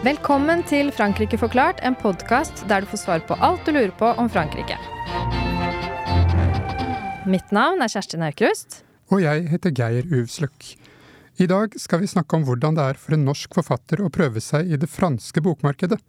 Velkommen 0.00 0.62
til 0.64 0.88
Frankrike 0.96 1.36
forklart, 1.36 1.82
en 1.84 1.94
podkast 1.94 2.62
der 2.70 2.82
du 2.82 2.88
får 2.88 3.02
svar 3.02 3.20
på 3.28 3.36
alt 3.44 3.66
du 3.68 3.74
lurer 3.76 3.92
på 3.94 4.08
om 4.18 4.30
Frankrike. 4.32 4.78
Mitt 7.28 7.52
navn 7.52 7.84
er 7.84 7.92
Kjersti 7.92 8.16
Naukrust. 8.18 8.80
Og 9.12 9.20
jeg 9.20 9.44
heter 9.52 9.74
Geir 9.76 10.08
Uvsløk. 10.08 10.70
I 11.36 11.46
dag 11.50 11.76
skal 11.78 12.00
vi 12.02 12.08
snakke 12.08 12.38
om 12.38 12.46
hvordan 12.48 12.78
det 12.78 12.86
er 12.90 12.98
for 13.00 13.14
en 13.14 13.26
norsk 13.28 13.54
forfatter 13.60 14.00
å 14.00 14.08
prøve 14.12 14.40
seg 14.40 14.72
i 14.72 14.80
det 14.80 14.88
franske 14.90 15.44
bokmarkedet. 15.44 16.00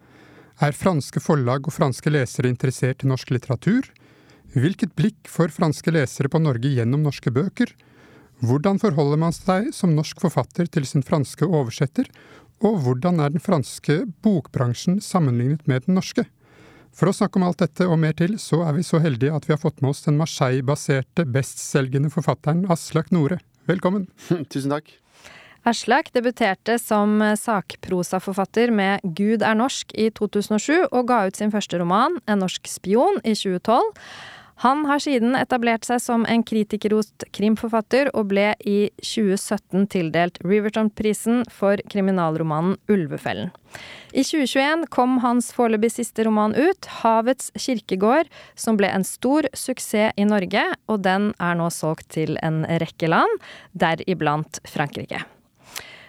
Er 0.62 0.76
franske 0.78 1.18
forlag 1.18 1.66
og 1.66 1.74
franske 1.74 2.12
lesere 2.14 2.50
interessert 2.52 3.02
i 3.02 3.08
norsk 3.10 3.32
litteratur? 3.34 3.88
Hvilket 4.54 4.92
blikk 4.94 5.30
får 5.32 5.56
franske 5.56 5.90
lesere 5.96 6.30
på 6.30 6.42
Norge 6.44 6.70
gjennom 6.70 7.02
norske 7.02 7.34
bøker? 7.34 7.72
Hvordan 8.46 8.78
forholder 8.82 9.18
man 9.24 9.34
seg 9.34 9.72
som 9.74 9.96
norsk 9.98 10.22
forfatter 10.22 10.70
til 10.70 10.86
sin 10.86 11.06
franske 11.06 11.50
oversetter, 11.50 12.06
og 12.62 12.78
hvordan 12.86 13.24
er 13.26 13.34
den 13.34 13.42
franske 13.42 14.04
bokbransjen 14.22 15.02
sammenlignet 15.02 15.66
med 15.66 15.88
den 15.88 15.98
norske? 15.98 16.28
For 16.94 17.10
å 17.10 17.16
snakke 17.16 17.42
om 17.42 17.48
alt 17.48 17.64
dette 17.64 17.88
og 17.90 17.98
mer 18.04 18.14
til, 18.20 18.38
så 18.38 18.62
er 18.68 18.78
vi 18.78 18.86
så 18.86 19.02
heldige 19.02 19.34
at 19.34 19.48
vi 19.48 19.56
har 19.56 19.62
fått 19.62 19.82
med 19.82 19.96
oss 19.96 20.06
den 20.06 20.20
Marseille-baserte 20.22 21.26
bestselgende 21.26 22.14
forfatteren 22.14 22.68
Aslak 22.70 23.10
Nore. 23.16 23.42
Velkommen. 23.66 24.12
Tusen 24.54 24.76
takk. 24.76 24.94
Aslak 25.62 26.10
debuterte 26.16 26.80
som 26.82 27.20
sakprosaforfatter 27.38 28.72
med 28.74 29.04
Gud 29.04 29.44
er 29.46 29.58
norsk 29.60 29.94
i 29.94 30.08
2007, 30.10 30.88
og 30.90 31.08
ga 31.12 31.28
ut 31.30 31.38
sin 31.38 31.54
første 31.54 31.78
roman, 31.78 32.18
En 32.26 32.42
norsk 32.42 32.66
spion, 32.66 33.22
i 33.22 33.36
2012. 33.38 33.92
Han 34.62 34.86
har 34.86 35.02
siden 35.02 35.34
etablert 35.38 35.86
seg 35.86 35.98
som 36.02 36.24
en 36.30 36.44
kritikerrost 36.46 37.26
krimforfatter, 37.34 38.10
og 38.18 38.30
ble 38.30 38.52
i 38.66 38.92
2017 39.02 39.88
tildelt 39.90 40.38
Riverton-prisen 40.46 41.44
for 41.50 41.82
kriminalromanen 41.90 42.78
Ulvefellen. 42.90 43.50
I 44.14 44.22
2021 44.26 44.86
kom 44.94 45.20
hans 45.26 45.50
foreløpig 45.58 45.92
siste 45.96 46.26
roman 46.26 46.54
ut, 46.58 46.90
Havets 47.02 47.50
kirkegård, 47.58 48.30
som 48.54 48.78
ble 48.78 48.90
en 48.94 49.06
stor 49.06 49.50
suksess 49.54 50.18
i 50.18 50.26
Norge, 50.30 50.66
og 50.90 51.06
den 51.06 51.32
er 51.38 51.58
nå 51.58 51.70
solgt 51.74 52.12
til 52.18 52.38
en 52.42 52.64
rekke 52.66 53.10
land, 53.10 53.38
deriblant 53.74 54.62
Frankrike. 54.70 55.26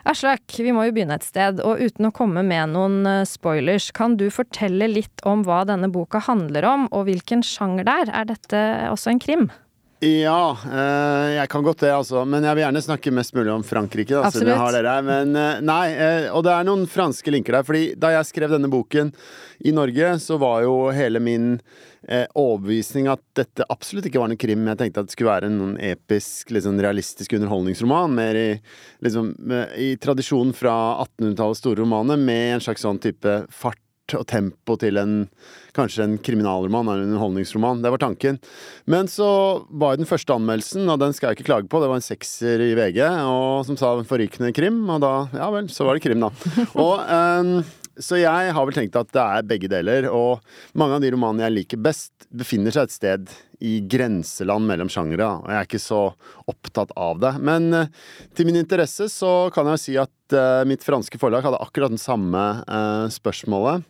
Aslak, 0.08 0.42
vi 0.58 0.72
må 0.74 0.88
jo 0.88 0.94
begynne 0.96 1.14
et 1.14 1.26
sted, 1.26 1.60
og 1.62 1.78
uten 1.78 2.08
å 2.08 2.14
komme 2.14 2.42
med 2.46 2.72
noen 2.74 3.02
eh, 3.06 3.26
spoilers, 3.28 3.92
kan 3.94 4.16
du 4.18 4.26
fortelle 4.34 4.90
litt 4.90 5.22
om 5.28 5.44
hva 5.46 5.62
denne 5.68 5.90
boka 5.92 6.24
handler 6.26 6.66
om, 6.66 6.88
og 6.90 7.06
hvilken 7.06 7.44
sjanger 7.46 7.86
det 7.86 7.98
er? 8.02 8.16
Er 8.22 8.32
dette 8.32 8.62
også 8.90 9.12
en 9.12 9.22
krim? 9.22 9.46
Ja, 10.02 10.56
eh, 10.66 11.28
jeg 11.36 11.46
kan 11.52 11.62
godt 11.62 11.84
det, 11.84 11.92
altså. 11.94 12.24
Men 12.26 12.42
jeg 12.42 12.58
vil 12.58 12.64
gjerne 12.64 12.82
snakke 12.82 13.14
mest 13.14 13.36
mulig 13.36 13.52
om 13.54 13.62
Frankrike. 13.62 14.16
Da, 14.16 14.32
siden 14.34 14.50
jeg 14.50 14.58
har 14.58 14.74
dere 14.74 14.96
her. 14.96 15.04
Men 15.06 15.38
eh, 15.38 15.60
nei, 15.62 15.84
og 16.34 16.42
det 16.42 16.56
er 16.56 16.66
noen 16.66 16.88
franske 16.90 17.30
linker 17.30 17.60
der. 17.60 17.68
fordi 17.68 17.84
da 17.94 18.10
jeg 18.16 18.32
skrev 18.32 18.50
denne 18.56 18.72
boken 18.72 19.14
i 19.64 19.72
Norge, 19.74 20.18
så 20.22 20.38
var 20.42 20.62
jo 20.64 20.74
hele 20.94 21.20
min 21.22 21.54
eh, 22.08 22.26
overbevisning 22.38 23.08
at 23.12 23.22
dette 23.38 23.66
absolutt 23.72 24.08
ikke 24.08 24.22
var 24.22 24.32
noen 24.32 24.40
krim. 24.40 24.66
Jeg 24.70 24.80
tenkte 24.80 25.04
at 25.04 25.10
det 25.10 25.16
skulle 25.16 25.32
være 25.32 25.50
en 25.50 25.76
episk, 25.78 26.50
liksom 26.54 26.80
realistisk 26.82 27.36
underholdningsroman. 27.38 28.16
Mer 28.18 28.38
i, 28.38 28.48
liksom, 29.06 29.32
i 29.78 29.94
tradisjonen 30.02 30.54
fra 30.56 30.74
1800-tallets 31.06 31.62
store 31.62 31.82
romaner, 31.84 32.20
med 32.20 32.56
en 32.56 32.66
slags 32.66 32.84
sånn 32.86 33.00
type 33.02 33.42
fart 33.54 33.80
og 34.18 34.26
tempo 34.28 34.74
til 34.80 34.98
en 35.00 35.12
kanskje 35.76 36.04
en 36.04 36.16
kriminalroman 36.20 36.88
eller 36.88 37.04
en 37.04 37.12
underholdningsroman. 37.12 37.82
Det 37.84 37.92
var 37.94 38.02
tanken. 38.02 38.38
Men 38.84 39.08
så 39.08 39.28
var 39.70 39.96
den 39.96 40.08
første 40.08 40.34
anmeldelsen, 40.34 40.88
og 40.90 41.00
den 41.00 41.14
skal 41.16 41.30
jeg 41.30 41.40
ikke 41.40 41.48
klage 41.48 41.70
på, 41.70 41.80
det 41.80 41.88
var 41.88 42.00
en 42.00 42.04
sekser 42.04 42.64
i 42.66 42.72
VG, 42.76 43.00
og 43.30 43.62
som 43.68 43.78
sa 43.80 43.94
forrykende 44.08 44.52
krim, 44.56 44.82
og 44.90 45.00
da 45.04 45.12
Ja 45.38 45.48
vel, 45.54 45.70
så 45.72 45.86
var 45.86 45.96
det 45.96 46.04
krim, 46.04 46.20
da. 46.20 46.32
Og 46.82 46.98
um, 46.98 47.62
så 48.02 48.18
jeg 48.20 48.52
har 48.56 48.66
vel 48.68 48.76
tenkt 48.76 48.98
at 48.98 49.10
det 49.14 49.22
er 49.22 49.46
begge 49.48 49.70
deler, 49.70 50.08
og 50.10 50.42
mange 50.78 50.98
av 50.98 51.04
de 51.04 51.12
romanene 51.14 51.46
jeg 51.46 51.56
liker 51.56 51.82
best, 51.82 52.12
befinner 52.32 52.74
seg 52.74 52.88
et 52.88 52.96
sted 52.96 53.32
i 53.62 53.76
grenseland 53.86 54.66
mellom 54.66 54.90
sjangere, 54.90 55.28
og 55.42 55.50
jeg 55.50 55.58
er 55.60 55.68
ikke 55.68 55.82
så 55.82 56.02
opptatt 56.50 56.92
av 56.98 57.20
det. 57.22 57.32
Men 57.44 57.68
uh, 57.76 57.86
til 58.34 58.48
min 58.48 58.58
interesse 58.58 59.06
så 59.12 59.32
kan 59.54 59.70
jeg 59.72 59.82
si 59.82 59.96
at 60.00 60.36
uh, 60.36 60.66
mitt 60.68 60.84
franske 60.86 61.20
forlag 61.22 61.46
hadde 61.46 61.62
akkurat 61.62 61.94
den 61.94 62.02
samme 62.02 62.42
uh, 62.66 63.06
spørsmålet. 63.12 63.86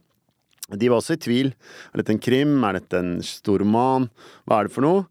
De 0.72 0.88
var 0.88 1.00
også 1.00 1.16
i 1.16 1.22
tvil. 1.24 1.50
Er 1.92 2.00
dette 2.00 2.14
en 2.14 2.22
krim? 2.22 2.54
Er 2.64 2.78
dette 2.78 3.00
en 3.00 3.16
stor 3.26 3.60
roman? 3.64 4.08
Hva 4.46 4.60
er 4.60 4.68
det 4.68 4.76
for 4.76 4.84
noe? 4.84 5.04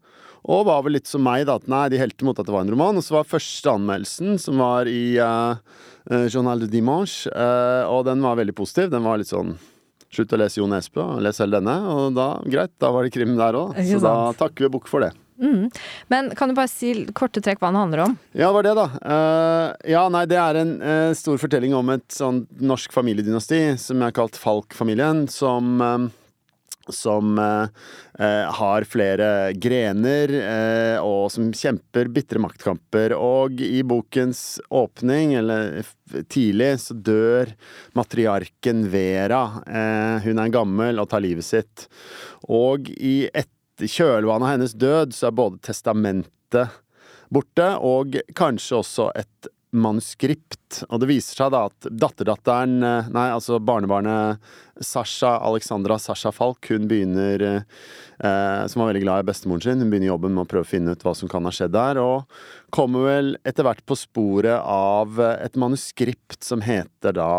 Og 0.50 0.64
var 0.66 0.80
vel 0.82 0.96
litt 0.96 1.06
som 1.06 1.22
meg, 1.22 1.44
da, 1.46 1.54
at 1.60 1.68
nei, 1.70 1.84
de 1.92 2.00
helte 2.00 2.26
mot 2.26 2.38
at 2.38 2.48
det 2.48 2.54
var 2.54 2.64
en 2.64 2.72
roman. 2.74 2.98
Og 2.98 3.06
så 3.06 3.14
var 3.14 3.28
første 3.30 3.76
anmeldelsen, 3.76 4.40
som 4.42 4.58
var 4.62 4.90
i 4.90 5.14
uh, 5.22 5.60
Journal 6.10 6.64
de 6.64 6.70
Dimanche, 6.72 7.30
uh, 7.30 7.86
og 7.90 8.06
den 8.08 8.24
var 8.24 8.40
veldig 8.40 8.56
positiv. 8.58 8.90
Den 8.90 9.06
var 9.06 9.20
litt 9.20 9.30
sånn 9.30 9.56
Slutt 10.12 10.34
å 10.36 10.36
lese 10.36 10.58
Jo 10.60 10.66
Nesbø, 10.68 11.06
les 11.24 11.38
selv 11.40 11.56
denne. 11.56 11.72
Og 11.88 12.12
da, 12.12 12.34
greit, 12.44 12.74
da 12.82 12.90
var 12.92 13.06
det 13.06 13.14
krim 13.14 13.32
der 13.38 13.56
òg. 13.56 13.78
Så 13.88 13.96
da 14.04 14.12
takker 14.36 14.66
vi 14.66 14.74
bukk 14.74 14.90
for 14.90 15.00
det. 15.00 15.14
Mm. 15.42 15.70
Men 16.12 16.30
kan 16.36 16.50
du 16.50 16.54
bare 16.54 16.70
si 16.70 16.92
korte 17.16 17.40
trekk 17.42 17.62
hva 17.62 17.72
den 17.72 17.80
handler 17.80 18.04
om? 18.04 18.16
Ja, 18.30 18.50
det 18.50 18.54
var 18.58 18.66
det, 18.66 18.74
da. 18.78 18.86
Uh, 19.00 19.88
ja, 19.90 20.02
nei, 20.12 20.24
det 20.30 20.38
er 20.38 20.58
en 20.60 20.74
uh, 20.84 21.14
stor 21.18 21.40
fortelling 21.40 21.74
om 21.74 21.94
et 21.96 22.06
sånn 22.14 22.44
norsk 22.60 22.92
familiedynasti 22.94 23.62
som 23.80 23.98
jeg 23.98 24.12
har 24.12 24.18
kalt 24.20 24.38
Falk-familien, 24.38 25.24
som 25.32 25.80
uh, 25.82 26.10
som 26.88 27.38
eh, 27.38 27.68
eh, 28.18 28.52
har 28.58 28.86
flere 28.88 29.52
grener, 29.54 30.32
eh, 30.40 30.98
og 31.02 31.30
som 31.32 31.50
kjemper 31.54 32.10
bitre 32.12 32.42
maktkamper. 32.42 33.14
Og 33.16 33.62
i 33.62 33.82
bokens 33.86 34.60
åpning, 34.70 35.34
eller 35.40 35.82
tidlig, 36.32 36.74
så 36.82 36.96
dør 36.96 37.54
matriarken 37.98 38.86
Vera. 38.92 39.44
Eh, 39.66 40.26
hun 40.26 40.42
er 40.42 40.54
gammel 40.54 41.02
og 41.02 41.10
tar 41.12 41.24
livet 41.24 41.46
sitt. 41.46 41.88
Og 42.50 42.90
i 42.98 43.28
et 43.32 43.50
kjølvannet 43.82 44.46
av 44.46 44.54
hennes 44.56 44.76
død 44.76 45.14
så 45.16 45.30
er 45.30 45.38
både 45.38 45.62
testamentet 45.64 46.80
borte, 47.32 47.68
og 47.80 48.18
kanskje 48.36 48.80
også 48.82 49.10
et 49.16 49.52
manuskript. 49.72 50.82
Og 50.88 51.00
det 51.02 51.08
viser 51.10 51.38
seg 51.38 51.52
da 51.54 51.64
at 51.68 51.88
datterdatteren, 51.88 52.76
eh, 52.84 53.08
nei, 53.12 53.28
altså 53.32 53.60
barnebarnet 53.62 54.42
Sasha 54.82 55.36
Alexandra 55.44 55.98
Sasha 56.00 56.32
Falk, 56.32 56.66
hun 56.72 56.88
begynner 56.90 57.42
eh, 57.42 58.66
Som 58.68 58.82
var 58.82 58.92
veldig 58.92 59.02
glad 59.04 59.22
i 59.22 59.28
bestemoren 59.30 59.64
sin. 59.64 59.80
Hun 59.80 59.90
begynner 59.92 60.12
jobben 60.12 60.36
med 60.36 60.44
å 60.44 60.50
prøve 60.50 60.66
å 60.66 60.72
finne 60.72 60.94
ut 60.94 61.02
hva 61.04 61.14
som 61.16 61.30
kan 61.30 61.48
ha 61.48 61.52
skjedd 61.54 61.74
der, 61.74 62.00
og 62.02 62.28
kommer 62.74 63.08
vel 63.08 63.32
etter 63.48 63.66
hvert 63.66 63.82
på 63.88 63.98
sporet 63.98 64.60
av 64.60 65.18
et 65.34 65.58
manuskript 65.60 66.44
som 66.44 66.62
heter 66.64 67.16
da 67.16 67.32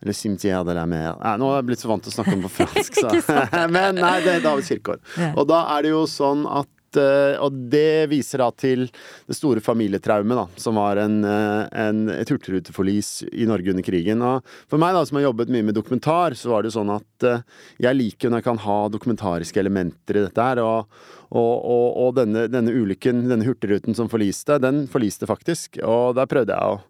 eller 0.00 0.64
de 0.64 0.74
la 0.74 0.86
Mer. 0.86 1.16
Nei, 1.20 1.36
nå 1.36 1.48
har 1.50 1.58
jeg 1.60 1.66
blitt 1.68 1.82
så 1.82 1.90
vant 1.90 2.04
til 2.04 2.08
å 2.08 2.14
snakke 2.14 2.32
om 2.38 2.44
på 2.46 2.52
fransk, 2.62 3.00
så. 3.02 3.10
Men 3.74 4.00
nei, 4.00 4.16
det 4.24 4.38
er 4.38 4.44
David 4.46 4.64
Kirkegård. 4.64 5.02
Og 5.34 5.48
da 5.50 5.58
er 5.76 5.84
det 5.84 5.92
jo 5.92 6.06
sånn 6.08 6.46
at 6.48 6.70
og 6.98 7.54
det 7.70 8.08
viser 8.10 8.42
da 8.42 8.48
til 8.56 8.86
det 8.90 9.36
store 9.36 9.62
familietraumet, 9.62 10.58
som 10.60 10.80
var 10.80 10.98
en, 11.02 11.20
eh, 11.24 11.62
en, 11.84 12.02
et 12.12 12.30
hurtigruteforlis 12.30 13.12
i 13.30 13.46
Norge 13.48 13.70
under 13.70 13.86
krigen. 13.86 14.24
Og 14.26 14.44
for 14.70 14.80
meg, 14.82 14.96
da, 14.96 15.04
som 15.06 15.20
har 15.20 15.28
jobbet 15.28 15.52
mye 15.52 15.68
med 15.68 15.78
dokumentar, 15.78 16.34
så 16.38 16.54
var 16.54 16.66
det 16.66 16.74
sånn 16.74 16.92
at 16.96 17.28
eh, 17.28 17.46
jeg 17.86 17.98
liker 17.98 18.30
når 18.30 18.42
jeg 18.42 18.48
kan 18.50 18.62
ha 18.66 18.78
dokumentariske 18.92 19.62
elementer 19.62 20.18
i 20.18 20.26
dette 20.28 20.50
her. 20.50 20.64
og 20.66 21.18
og, 21.30 21.62
og, 21.62 21.84
og 22.02 22.16
denne, 22.16 22.48
denne, 22.50 22.72
ulykken, 22.74 23.20
denne 23.30 23.46
hurtigruten 23.46 23.94
som 23.94 24.08
forliste, 24.10 24.56
den 24.58 24.82
forliste 24.90 25.28
faktisk. 25.30 25.78
Og 25.86 26.16
der 26.18 26.26
prøvde 26.26 26.56
jeg 26.56 26.74
å 26.74 26.80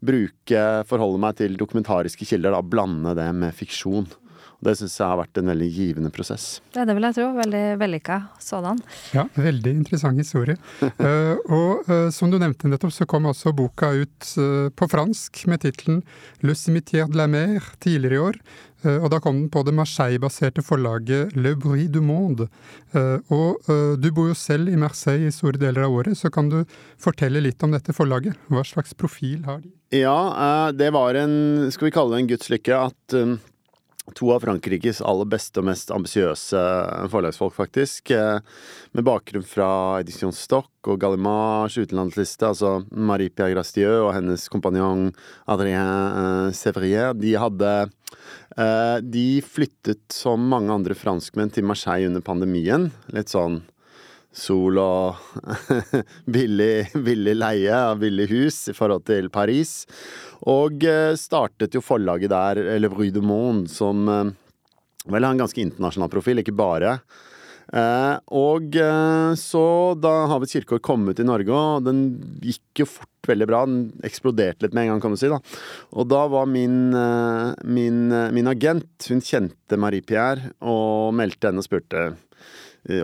bruke, 0.00 0.62
forholde 0.88 1.20
meg 1.20 1.36
til 1.40 1.58
dokumentariske 1.60 2.24
kilder, 2.30 2.56
da, 2.56 2.62
blande 2.64 3.12
det 3.18 3.28
med 3.36 3.52
fiksjon. 3.58 4.08
Det 4.60 4.74
syns 4.76 4.98
jeg 4.98 5.08
har 5.08 5.16
vært 5.16 5.40
en 5.40 5.48
veldig 5.48 5.68
givende 5.72 6.10
prosess. 6.12 6.60
Det, 6.74 6.84
det 6.84 6.96
vil 6.96 7.06
jeg 7.08 7.16
tro. 7.16 7.28
Veldig 7.38 7.64
vellykka 7.80 8.16
sådan. 8.44 8.80
Ja, 9.16 9.24
veldig 9.32 9.72
interessant 9.72 10.20
historie. 10.20 10.58
uh, 11.00 11.36
og 11.60 11.88
uh, 11.88 12.08
som 12.12 12.32
du 12.32 12.36
nevnte 12.40 12.68
nettopp, 12.68 12.92
så 12.92 13.08
kom 13.08 13.30
også 13.30 13.54
boka 13.56 13.92
ut 14.02 14.32
uh, 14.36 14.68
på 14.68 14.88
fransk 14.90 15.46
med 15.48 15.64
tittelen 15.64 16.02
Le 16.44 16.56
cimetière 16.56 17.08
de 17.08 17.16
la 17.16 17.28
mer 17.30 17.64
tidligere 17.80 18.18
i 18.18 18.26
år. 18.30 18.42
Og 18.80 19.10
da 19.12 19.18
kom 19.20 19.34
den 19.36 19.50
på 19.52 19.60
det 19.60 19.74
Marseille-baserte 19.76 20.62
forlaget 20.64 21.34
Le 21.36 21.50
Bruit 21.52 21.90
du 21.92 21.98
Monde. 22.00 22.46
Og 23.28 23.68
du 24.00 24.06
bor 24.16 24.30
jo 24.30 24.36
selv 24.40 24.70
i 24.72 24.78
Marseille 24.80 25.28
i 25.28 25.34
store 25.36 25.60
deler 25.60 25.84
av 25.84 25.98
året, 25.98 26.16
så 26.16 26.30
kan 26.32 26.48
du 26.48 26.62
fortelle 26.96 27.42
litt 27.44 27.60
om 27.60 27.76
dette 27.76 27.92
forlaget? 27.92 28.40
Hva 28.48 28.64
slags 28.64 28.96
profil 28.96 29.44
har 29.44 29.60
de? 29.60 29.68
Ja, 30.00 30.72
det 30.72 30.88
var 30.96 31.18
en, 31.20 31.68
skal 31.74 31.90
vi 31.90 31.92
kalle 31.92 32.16
det 32.16 32.22
en 32.22 32.32
gudslykke, 32.32 32.80
at 32.88 33.18
to 34.16 34.30
av 34.34 34.42
Frankrikes 34.44 35.00
aller 35.06 35.28
beste 35.30 35.62
og 35.62 35.68
mest 35.68 35.92
ambisiøse 35.94 36.60
forlagsfolk, 37.12 37.54
faktisk. 37.56 38.12
Eh, 38.14 38.40
med 38.96 39.06
bakgrunn 39.06 39.46
fra 39.46 39.70
Edition 40.02 40.34
Stock 40.36 40.90
og 40.90 41.00
Gallimards 41.02 41.78
utenlandsliste, 41.80 42.50
altså 42.50 42.80
Marie-Pierre 42.90 43.54
Grastieux 43.54 44.06
og 44.06 44.14
hennes 44.16 44.46
kompanjong 44.52 45.10
Adrien 45.50 45.80
eh, 46.22 46.54
Sevrier. 46.56 47.14
De 47.16 47.36
hadde 47.38 47.74
De 49.00 49.40
flyttet 49.46 50.02
som 50.12 50.42
mange 50.50 50.74
andre 50.74 50.96
franskmenn 50.98 51.52
til 51.54 51.64
Marseille 51.64 52.08
under 52.10 52.20
pandemien. 52.26 52.88
Litt 53.14 53.30
sånn 53.32 53.60
sol 54.32 54.78
og 54.78 55.16
billig, 56.36 56.90
billig 57.06 57.34
leie 57.38 57.80
av 57.90 58.02
billig 58.02 58.28
hus 58.30 58.60
i 58.70 58.76
forhold 58.76 59.06
til 59.10 59.30
Paris. 59.34 59.84
Og 60.50 60.86
startet 61.20 61.74
jo 61.76 61.82
forlaget 61.84 62.32
der, 62.32 62.62
eller 62.76 62.94
Rue 62.94 63.10
de 63.12 63.20
Monde, 63.20 63.68
som 63.68 64.06
vel 64.08 65.26
har 65.26 65.34
en 65.34 65.42
ganske 65.42 65.60
internasjonal 65.60 66.12
profil, 66.12 66.40
ikke 66.40 66.56
bare. 66.56 66.98
Eh, 67.70 68.16
og 68.34 68.74
eh, 68.74 69.32
så 69.38 69.64
da 69.94 70.12
Havets 70.32 70.56
kirkeår 70.56 70.80
kom 70.82 71.06
ut 71.06 71.20
i 71.22 71.26
Norge, 71.26 71.54
og 71.54 71.86
den 71.86 72.00
gikk 72.42 72.82
jo 72.82 72.88
fort 72.90 73.30
veldig 73.30 73.46
bra, 73.46 73.60
den 73.68 73.84
eksploderte 74.06 74.66
litt 74.66 74.74
med 74.74 74.88
en 74.88 74.94
gang, 74.94 75.04
kan 75.04 75.14
du 75.14 75.20
si, 75.20 75.30
da. 75.30 75.38
Og 75.94 76.08
da 76.10 76.24
var 76.32 76.50
min, 76.50 76.90
eh, 76.96 77.52
min, 77.70 78.00
eh, 78.10 78.32
min 78.34 78.50
agent, 78.50 78.90
hun 79.12 79.22
kjente 79.22 79.78
Marie-Pierre, 79.78 80.54
og 80.66 81.14
meldte 81.14 81.50
henne 81.50 81.62
og 81.62 81.68
spurte 81.68 82.08
eh, 82.08 82.18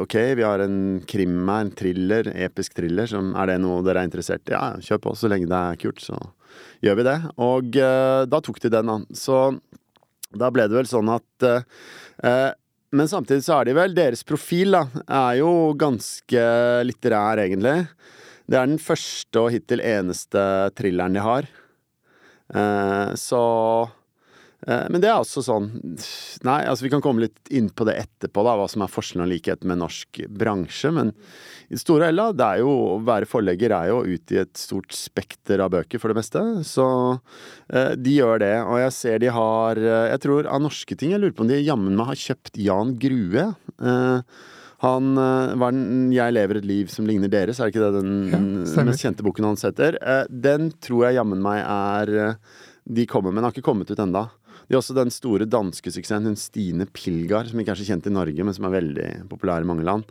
Ok, 0.01 0.15
vi 0.39 0.45
har 0.47 0.63
en 0.65 1.03
krim 1.09 1.37
her, 1.51 1.67
en 1.67 1.73
thriller, 1.77 2.31
episk 2.33 2.79
thriller. 2.79 3.09
Som, 3.11 3.35
er 3.37 3.53
det 3.53 3.59
noe 3.61 3.83
dere 3.85 4.03
er 4.03 4.09
interessert 4.09 4.47
i? 4.49 4.55
Ja, 4.55 4.75
kjør 4.81 5.03
på, 5.05 5.17
så 5.21 5.29
lenge 5.29 5.51
det 5.51 5.59
er 5.59 5.81
kult, 5.83 6.01
så 6.01 6.17
gjør 6.85 7.01
vi 7.01 7.09
det. 7.09 7.17
Og 7.45 7.77
uh, 7.77 8.23
da 8.31 8.41
tok 8.41 8.63
de 8.65 8.73
den, 8.73 8.93
da. 8.93 9.17
Så 9.17 9.41
da 10.37 10.49
ble 10.53 10.65
det 10.69 10.79
vel 10.79 10.89
sånn 10.89 11.13
at 11.13 11.47
uh, 11.47 12.55
men 12.97 13.09
samtidig 13.11 13.45
så 13.45 13.59
er 13.59 13.69
de 13.69 13.77
vel 13.77 13.95
Deres 13.97 14.23
profil 14.27 14.77
da, 14.77 14.85
er 15.05 15.41
jo 15.41 15.53
ganske 15.79 16.47
litterær, 16.87 17.43
egentlig. 17.43 17.79
Det 18.47 18.59
er 18.59 18.69
den 18.71 18.81
første 18.83 19.43
og 19.43 19.51
hittil 19.55 19.83
eneste 19.83 20.43
thrilleren 20.79 21.17
de 21.17 21.25
har. 21.25 21.49
Uh, 22.55 23.11
så 23.19 23.43
eh, 23.43 23.96
Men 24.67 25.03
det 25.03 25.11
er 25.11 25.19
også 25.21 25.43
sånn 25.45 25.67
Nei, 26.47 26.63
altså 26.65 26.87
vi 26.87 26.91
kan 26.91 27.03
komme 27.05 27.27
litt 27.27 27.51
inn 27.53 27.69
på 27.69 27.85
det 27.87 27.99
etterpå, 28.01 28.41
da, 28.43 28.55
hva 28.57 28.65
som 28.71 28.83
er 28.83 28.91
forskjellen 28.91 29.27
og 29.27 29.31
likheten 29.31 29.69
med 29.69 29.83
norsk 29.83 30.23
bransje. 30.33 30.91
Men 30.97 31.13
i 31.67 31.75
det 31.75 31.83
store 31.83 32.07
og 32.07 32.11
hele, 32.11 32.27
det 32.39 32.47
er 32.47 32.63
jo 32.63 32.73
å 32.95 32.99
være 33.05 33.29
forlegger 33.29 33.75
er 33.75 33.91
jo 33.91 34.01
ute 34.07 34.37
i 34.37 34.41
et 34.45 34.59
stort 34.59 34.95
spekter 34.95 35.63
av 35.65 35.73
bøker, 35.75 36.01
for 36.03 36.13
det 36.13 36.19
meste. 36.21 36.43
Så 36.67 36.87
eh, 37.69 37.95
de 37.99 38.17
gjør 38.17 38.43
det. 38.43 38.53
Og 38.65 38.81
jeg 38.85 38.97
ser 38.97 39.23
de 39.23 39.33
har 39.35 39.81
eh, 39.81 40.11
Jeg 40.13 40.23
tror 40.25 40.51
av 40.51 40.63
norske 40.63 40.99
ting 40.99 41.15
Jeg 41.15 41.23
lurer 41.23 41.35
på 41.37 41.47
om 41.47 41.51
de 41.51 41.59
jammen 41.63 41.97
meg 41.99 42.13
har 42.13 42.23
kjøpt 42.23 42.61
Jan 42.63 42.95
Grue. 43.03 43.49
Eh, 43.83 44.39
han 44.85 45.17
eh, 45.17 45.57
var 45.57 45.73
den 45.73 46.13
'Jeg 46.13 46.37
lever 46.37 46.61
et 46.61 46.69
liv 46.69 46.91
som 46.93 47.07
ligner 47.09 47.33
deres', 47.33 47.59
er 47.59 47.67
det 47.67 47.75
ikke 47.75 47.87
det 47.87 48.03
den 48.03 48.67
Ja, 48.67 48.85
mest 48.85 49.03
kjente 49.03 49.25
boken 49.25 49.49
hans 49.49 49.65
heter? 49.65 49.97
Eh, 50.03 50.25
den 50.31 50.71
tror 50.85 51.09
jeg 51.09 51.17
jammen 51.17 51.43
meg 51.43 51.65
er 51.65 52.17
eh, 52.29 52.35
De 52.87 53.07
kommer 53.07 53.33
men 53.33 53.43
har 53.43 53.51
ikke 53.51 53.67
kommet 53.67 53.91
ut 53.91 53.99
enda. 53.99 54.29
De 54.67 54.75
har 54.75 54.83
også 54.83 54.97
den 54.97 55.13
store 55.15 55.47
danske 55.47 55.93
suksessen, 55.95 56.27
hun 56.27 56.39
Stine 56.41 56.89
Pilgaard, 56.91 57.51
som 57.51 57.63
ikke 57.63 57.77
er 57.77 57.81
så 57.81 57.87
kjent 57.87 58.09
i 58.11 58.15
Norge, 58.15 58.47
men 58.47 58.57
som 58.57 58.67
er 58.67 58.77
veldig 58.77 59.11
populær 59.31 59.63
i 59.63 59.69
mange 59.69 59.87
land. 59.87 60.07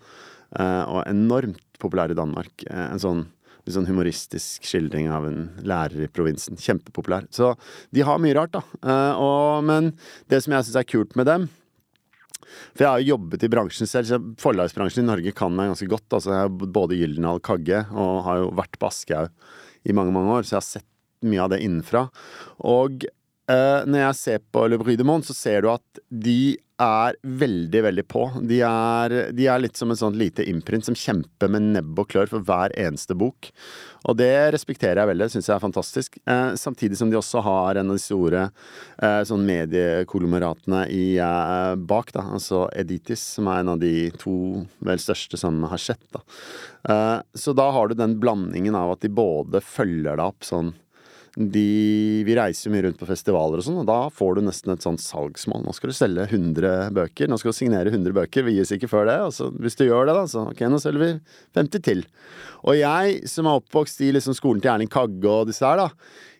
Eh, 0.56 0.84
og 0.88 1.04
enormt 1.10 1.80
populær 1.82 2.14
i 2.14 2.18
Danmark. 2.18 2.64
Eh, 2.70 2.86
en 2.88 3.02
sånn 3.02 3.26
litt 3.66 3.74
sånn 3.74 3.88
humoristisk 3.90 4.66
skildring 4.70 5.10
av 5.10 5.26
en 5.26 5.46
lærer 5.66 6.06
i 6.06 6.10
provinsen. 6.12 6.58
Kjempepopulær. 6.62 7.26
Så 7.34 7.56
de 7.96 8.06
har 8.06 8.22
mye 8.22 8.36
rart, 8.38 8.54
da. 8.54 8.62
Uh, 8.86 9.14
og, 9.18 9.66
men 9.66 9.94
det 10.30 10.44
som 10.46 10.54
jeg 10.54 10.68
syns 10.68 10.78
er 10.78 10.86
kult 10.86 11.16
med 11.18 11.26
dem 11.26 11.48
For 12.76 12.84
jeg 12.84 12.92
har 12.92 13.02
jo 13.02 13.16
jobbet 13.16 13.46
i 13.48 13.50
bransjen 13.50 13.90
selv, 13.90 14.06
så 14.06 14.22
forlagsbransjen 14.42 15.02
i 15.02 15.10
Norge 15.10 15.34
kan 15.34 15.56
meg 15.58 15.72
ganske 15.74 15.90
godt. 15.90 16.06
Altså, 16.12 16.36
jeg 16.36 16.46
har 16.46 16.74
både 16.78 17.00
Gyldendal 17.00 17.42
Kagge 17.46 17.82
og 17.90 18.22
har 18.28 18.44
jo 18.44 18.54
vært 18.62 18.78
på 18.78 18.92
Aschehoug 18.92 19.34
i 19.86 19.94
mange, 19.98 20.14
mange 20.14 20.38
år, 20.38 20.46
så 20.46 20.56
jeg 20.56 20.62
har 20.62 20.70
sett 20.70 20.92
mye 21.26 21.42
av 21.42 21.52
det 21.54 21.62
innenfra. 21.66 22.08
Og 22.70 23.06
eh, 23.52 23.82
når 23.88 24.02
jeg 24.08 24.20
ser 24.22 24.46
på 24.54 24.68
Le 24.70 24.80
Brudemont 24.82 25.26
så 25.26 25.36
ser 25.38 25.66
du 25.66 25.72
at 25.74 26.04
de 26.10 26.56
er 26.82 27.16
veldig, 27.24 27.82
veldig 27.86 28.04
på. 28.12 28.26
De 28.44 28.60
er, 28.68 29.14
de 29.36 29.48
er 29.48 29.62
litt 29.62 29.78
som 29.80 29.92
et 29.92 30.00
sånt 30.00 30.18
lite 30.20 30.44
imprint 30.50 30.86
som 30.88 30.98
kjemper 30.98 31.52
med 31.52 31.70
nebb 31.76 32.02
og 32.02 32.10
klør 32.12 32.32
for 32.32 32.44
hver 32.44 32.74
eneste 32.80 33.16
bok. 33.16 33.50
Og 34.06 34.18
det 34.20 34.52
respekterer 34.54 35.00
jeg 35.02 35.12
veldig, 35.14 35.30
syns 35.32 35.48
jeg 35.50 35.56
er 35.56 35.64
fantastisk. 35.64 36.20
Eh, 36.28 36.52
samtidig 36.60 37.00
som 37.00 37.12
de 37.12 37.20
også 37.20 37.42
har 37.46 37.80
en 37.80 37.94
av 37.94 37.98
de 37.98 38.04
store 38.04 38.44
eh, 39.00 39.22
sånn 39.28 39.48
mediekolomeratene 39.48 40.84
i, 40.92 41.06
eh, 41.24 41.74
bak, 41.80 42.12
da. 42.16 42.28
Altså 42.36 42.66
Editis, 42.76 43.24
som 43.38 43.50
er 43.50 43.64
en 43.64 43.76
av 43.78 43.82
de 43.82 44.12
to 44.20 44.66
vel 44.86 45.02
største 45.02 45.40
som 45.40 45.64
har 45.72 45.82
sett, 45.82 46.04
da. 46.12 46.26
Så 47.34 47.56
da 47.58 47.64
har 47.74 47.90
du 47.90 47.96
den 47.98 48.20
blandingen 48.22 48.76
av 48.78 48.92
at 48.94 49.02
de 49.02 49.10
både 49.10 49.58
følger 49.66 50.20
deg 50.20 50.22
opp 50.22 50.46
sånn 50.46 50.76
de, 51.36 52.24
vi 52.24 52.36
reiser 52.38 52.70
jo 52.70 52.72
mye 52.72 52.86
rundt 52.86 53.00
på 53.00 53.08
festivaler 53.10 53.60
og 53.60 53.66
sånn, 53.66 53.82
og 53.82 53.88
da 53.90 53.98
får 54.14 54.38
du 54.38 54.46
nesten 54.46 54.72
et 54.72 54.86
sånt 54.86 55.04
salgsmål. 55.04 55.66
Nå 55.66 55.74
skal 55.76 55.92
du 55.92 55.96
selge 55.98 56.28
100 56.30 56.94
bøker. 56.96 57.28
Nå 57.28 57.40
skal 57.42 57.52
du 57.52 57.58
signere 57.58 57.92
100 57.92 58.16
bøker. 58.16 58.46
Vi 58.48 58.56
gis 58.56 58.72
ikke 58.72 58.90
før 58.92 59.10
det. 59.10 59.18
Altså, 59.26 59.50
hvis 59.60 59.76
du 59.76 59.84
gjør 59.84 60.08
det, 60.08 60.16
da, 60.16 60.24
så 60.32 60.46
ok, 60.54 60.64
nå 60.72 60.80
selger 60.80 61.04
vi 61.04 61.12
50 61.60 61.86
til. 61.90 62.06
Og 62.64 62.80
jeg 62.80 63.20
som 63.28 63.50
er 63.52 63.60
oppvokst 63.60 64.00
i 64.08 64.14
liksom 64.16 64.38
skolen 64.38 64.64
til 64.64 64.72
Erling 64.72 64.92
Kagge 64.92 65.28
og 65.32 65.52
disse 65.52 65.68
her, 65.68 65.84
da, 65.84 65.90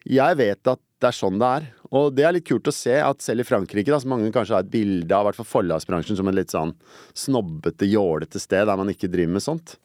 jeg 0.08 0.40
vet 0.40 0.72
at 0.76 0.82
det 1.04 1.12
er 1.12 1.18
sånn 1.20 1.42
det 1.42 1.52
er. 1.60 1.70
Og 1.92 2.16
det 2.16 2.24
er 2.24 2.36
litt 2.38 2.48
kult 2.48 2.72
å 2.72 2.76
se 2.76 2.96
at 3.04 3.24
selv 3.24 3.44
i 3.44 3.48
Frankrike, 3.48 3.92
da, 3.92 4.00
som 4.00 4.16
mange 4.16 4.32
kanskje 4.34 4.56
har 4.56 4.64
et 4.64 4.72
bilde 4.72 5.12
av 5.12 5.28
hvert 5.28 5.42
fall 5.42 5.52
forlagsbransjen 5.58 6.18
som 6.18 6.32
en 6.32 6.40
litt 6.40 6.56
sånn 6.56 6.72
snobbete, 7.18 7.90
jålete 7.92 8.40
sted 8.42 8.64
der 8.70 8.80
man 8.80 8.92
ikke 8.96 9.12
driver 9.12 9.36
med 9.36 9.44
sånt, 9.44 9.76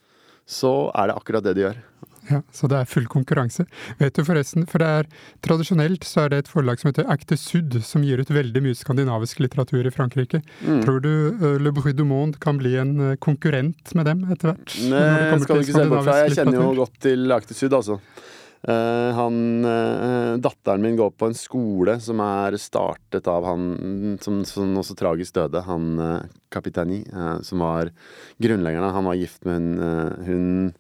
så 0.47 0.91
er 0.95 1.11
det 1.11 1.19
akkurat 1.19 1.47
det 1.47 1.59
de 1.59 1.67
gjør. 1.67 1.83
Ja, 2.29 2.43
Så 2.53 2.69
det 2.71 2.79
er 2.79 2.89
full 2.89 3.07
konkurranse. 3.11 3.65
Vet 4.01 4.17
du 4.17 4.25
forresten, 4.27 4.67
for 4.69 4.83
det 4.83 4.89
er 5.01 5.09
Tradisjonelt 5.45 6.05
så 6.07 6.25
er 6.25 6.33
det 6.33 6.43
et 6.43 6.51
forlag 6.51 6.81
som 6.81 6.91
heter 6.91 7.09
Acte 7.11 7.39
Sud, 7.41 7.79
som 7.87 8.05
gir 8.05 8.21
ut 8.21 8.33
veldig 8.33 8.63
mye 8.65 8.77
skandinavisk 8.77 9.41
litteratur 9.43 9.87
i 9.89 9.95
Frankrike. 9.95 10.43
Mm. 10.61 10.83
Tror 10.85 11.01
du 11.05 11.13
uh, 11.41 11.55
Le 11.63 11.73
Bruit 11.75 11.97
du 11.97 12.05
Monde 12.09 12.41
kan 12.43 12.61
bli 12.61 12.77
en 12.81 12.93
uh, 13.01 13.15
konkurrent 13.23 13.95
med 13.97 14.09
dem 14.11 14.27
etter 14.31 14.53
hvert? 14.53 14.77
Nei, 14.91 15.41
skal 15.45 15.63
du 15.63 15.65
ikke 15.65 15.79
se 15.79 15.87
bort 15.89 16.05
fra. 16.09 16.19
Jeg 16.27 16.37
kjenner 16.41 16.61
jo 16.61 16.75
godt 16.83 17.01
til 17.07 17.37
Acte 17.37 17.57
Sud, 17.57 17.73
altså. 17.77 18.01
Uh, 18.61 19.09
han, 19.17 19.37
uh, 19.65 20.35
datteren 20.45 20.85
min 20.85 20.99
går 20.99 21.15
på 21.17 21.31
en 21.31 21.39
skole 21.39 21.95
som 22.05 22.21
er 22.21 22.59
startet 22.61 23.31
av 23.33 23.47
han 23.49 24.19
som, 24.21 24.43
som 24.45 24.77
også 24.83 24.99
tragisk 25.01 25.39
døde, 25.39 25.65
han 25.65 26.29
Kapitani, 26.51 27.07
eh, 27.13 27.41
som 27.41 27.59
var 27.59 27.91
grunnleggeren. 28.39 28.93
Han 28.93 29.05
var 29.05 29.15
gift 29.15 29.45
med 29.45 29.55
hun, 29.55 29.79
eh, 29.79 30.27
hun, 30.27 30.75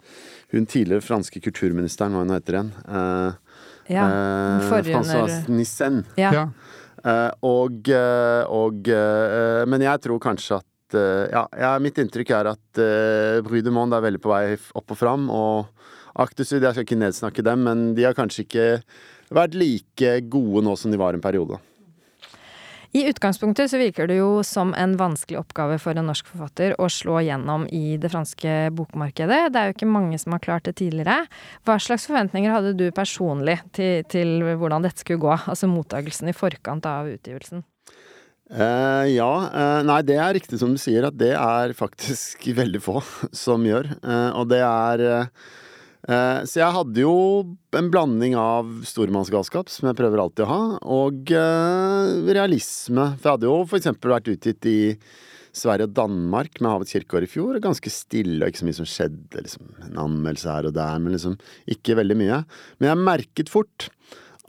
hun 0.52 0.66
tidligere 0.66 1.04
franske 1.04 1.40
kulturministeren, 1.42 2.14
hva 2.14 2.24
hun 2.24 2.34
heter 2.34 2.58
igjen. 2.58 2.72
Eh, 2.88 3.32
Ja, 3.90 4.04
under 4.06 4.82
François 4.86 5.48
Nissen. 5.50 6.04
Ja. 6.14 6.30
Ja. 6.32 6.44
Eh, 7.02 7.30
og, 7.42 7.88
eh, 7.88 8.42
og 8.46 8.88
eh, 8.88 9.64
Men 9.66 9.82
jeg 9.82 10.02
tror 10.04 10.20
kanskje 10.22 10.60
at 10.60 10.94
eh, 10.94 11.30
ja, 11.32 11.46
ja, 11.58 11.70
mitt 11.82 11.98
inntrykk 11.98 12.30
er 12.36 12.50
at 12.52 12.80
uh, 12.82 13.40
Bruy 13.46 13.62
de 13.64 13.72
Monde 13.74 13.96
er 13.96 14.04
veldig 14.04 14.20
på 14.22 14.30
vei 14.30 14.44
opp 14.78 14.94
og 14.94 14.98
fram. 15.00 15.26
Og 15.32 15.66
Actes 16.20 16.52
jeg 16.52 16.62
skal 16.62 16.84
ikke 16.84 17.00
nedsnakke 17.00 17.42
dem, 17.46 17.64
men 17.66 17.82
de 17.96 18.04
har 18.06 18.14
kanskje 18.18 18.44
ikke 18.44 18.68
vært 19.34 19.54
like 19.58 20.14
gode 20.30 20.64
nå 20.66 20.76
som 20.78 20.90
de 20.92 20.98
var 21.00 21.14
en 21.14 21.22
periode. 21.22 21.58
I 22.90 23.04
utgangspunktet 23.06 23.70
så 23.70 23.78
virker 23.78 24.08
det 24.10 24.16
jo 24.18 24.40
som 24.42 24.72
en 24.74 24.96
vanskelig 24.98 25.38
oppgave 25.38 25.76
for 25.78 25.94
en 25.94 26.08
norsk 26.10 26.26
forfatter 26.26 26.72
å 26.82 26.88
slå 26.90 27.20
gjennom 27.22 27.68
i 27.70 27.94
det 28.02 28.10
franske 28.10 28.54
bokmarkedet. 28.74 29.44
Det 29.54 29.60
er 29.60 29.68
jo 29.68 29.76
ikke 29.76 29.90
mange 29.94 30.18
som 30.18 30.34
har 30.34 30.42
klart 30.42 30.66
det 30.66 30.74
tidligere. 30.80 31.20
Hva 31.62 31.76
slags 31.78 32.08
forventninger 32.10 32.50
hadde 32.50 32.74
du 32.80 32.88
personlig 32.94 33.60
til, 33.76 34.02
til 34.10 34.42
hvordan 34.58 34.82
dette 34.82 35.04
skulle 35.04 35.22
gå? 35.22 35.36
Altså 35.38 35.70
mottagelsen 35.70 36.32
i 36.32 36.34
forkant 36.34 36.88
av 36.90 37.12
utgivelsen? 37.12 37.62
Uh, 38.50 39.06
ja. 39.06 39.30
Uh, 39.54 39.80
nei, 39.86 40.00
det 40.02 40.18
er 40.18 40.34
riktig 40.34 40.58
som 40.58 40.74
du 40.74 40.82
sier, 40.82 41.06
at 41.06 41.14
det 41.14 41.36
er 41.38 41.76
faktisk 41.78 42.48
veldig 42.60 42.82
få 42.82 42.98
som 43.30 43.70
gjør. 43.70 43.92
Uh, 44.02 44.34
og 44.34 44.50
det 44.50 44.64
er 44.66 45.06
Så 46.10 46.58
jeg 46.58 46.74
hadde 46.74 47.02
jo 47.04 47.14
en 47.78 47.90
blanding 47.92 48.34
av 48.38 48.68
stormannsgalskap, 48.88 49.68
som 49.70 49.86
jeg 49.90 49.98
prøver 49.98 50.22
alltid 50.22 50.42
å 50.42 50.50
ha, 50.50 50.62
og 50.90 51.30
eh, 51.30 52.14
realisme. 52.34 53.12
For 53.14 53.28
jeg 53.28 53.36
hadde 53.36 53.50
jo 53.50 53.58
for 53.70 53.78
eksempel 53.78 54.14
vært 54.16 54.30
utgitt 54.32 54.66
i 54.66 54.80
Sverige 55.56 55.88
og 55.88 55.94
Danmark 55.96 56.60
med 56.60 56.70
Havets 56.70 56.94
kirkeår 56.94 57.26
i 57.26 57.30
fjor. 57.30 57.58
Ganske 57.62 57.92
stille 57.92 58.42
og 58.42 58.50
ikke 58.50 58.62
så 58.62 58.68
mye 58.68 58.78
som 58.78 58.88
skjedde. 58.88 59.44
Liksom, 59.46 59.70
en 59.86 60.02
anmeldelse 60.04 60.52
her 60.52 60.68
og 60.70 60.76
der, 60.76 61.00
men 61.02 61.16
liksom 61.16 61.38
ikke 61.70 61.98
veldig 62.00 62.18
mye. 62.20 62.42
Men 62.78 62.92
jeg 62.92 63.06
merket 63.08 63.52
fort 63.52 63.88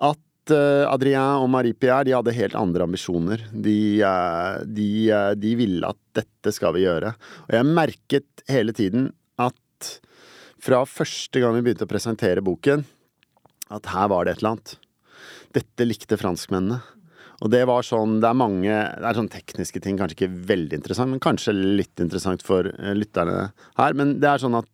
at 0.01 0.53
eh, 0.53 0.85
Adrien 0.89 1.41
og 1.41 1.49
Marie-Pierre 1.53 2.07
de 2.07 2.15
hadde 2.17 2.35
helt 2.37 2.57
andre 2.59 2.85
ambisjoner. 2.87 3.47
De, 3.53 3.79
eh, 4.05 4.61
de, 4.77 4.91
eh, 5.09 5.31
de 5.41 5.55
ville 5.59 5.89
at 5.89 5.99
dette 6.21 6.53
skal 6.55 6.77
vi 6.77 6.85
gjøre. 6.85 7.15
Og 7.47 7.57
jeg 7.57 7.73
merket 7.73 8.45
hele 8.51 8.75
tiden 8.77 9.09
at 9.41 9.97
fra 10.61 10.83
første 10.85 11.41
gang 11.41 11.55
vi 11.57 11.65
begynte 11.65 11.87
å 11.87 11.91
presentere 11.91 12.43
boken, 12.45 12.85
at 13.71 13.91
her 13.93 14.09
var 14.11 14.25
det 14.25 14.35
et 14.35 14.41
eller 14.41 14.55
annet. 14.55 14.73
Dette 15.55 15.87
likte 15.87 16.19
franskmennene. 16.19 16.81
Og 17.41 17.49
det 17.49 17.63
var 17.65 17.81
sånn 17.81 18.19
Det 18.21 18.27
er 18.29 18.37
mange 18.37 18.69
Det 18.69 19.07
er 19.07 19.17
sånn 19.17 19.31
tekniske 19.31 19.81
ting, 19.81 19.97
kanskje 19.97 20.17
ikke 20.19 20.41
veldig 20.51 20.77
interessant, 20.77 21.09
men 21.09 21.23
kanskje 21.23 21.55
litt 21.57 22.03
interessant 22.03 22.43
for 22.45 22.69
eh, 22.69 22.93
lytterne 22.93 23.47
her. 23.79 23.97
Men 23.97 24.19
det 24.21 24.29
er 24.29 24.43
sånn 24.43 24.59
at 24.59 24.69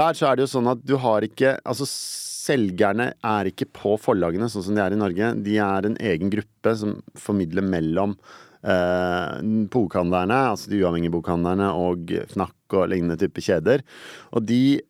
der 0.00 0.18
så 0.18 0.30
er 0.30 0.36
det 0.36 0.48
jo 0.48 0.54
sånn 0.56 0.72
at 0.72 0.82
du 0.82 0.96
har 0.98 1.26
ikke 1.26 1.54
Altså 1.62 1.86
selgerne 1.86 3.12
er 3.14 3.50
ikke 3.50 3.68
på 3.76 3.94
forlagene 4.00 4.48
sånn 4.50 4.64
som 4.66 4.76
de 4.76 4.82
er 4.82 4.96
i 4.96 4.98
Norge. 4.98 5.34
De 5.44 5.58
er 5.62 5.86
en 5.86 5.98
egen 6.10 6.32
gruppe 6.32 6.72
som 6.80 6.96
formidler 7.18 7.62
mellom 7.62 8.16
eh, 8.64 9.40
bokhandlerne, 9.70 10.38
altså 10.54 10.72
de 10.72 10.80
uavhengige 10.80 11.14
bokhandlerne, 11.14 11.68
og 11.76 12.10
Fnac 12.32 12.56
og 12.74 12.88
lignende 12.90 13.18
type 13.20 13.44
kjeder. 13.44 13.84
Og 14.32 14.48
de 14.48 14.80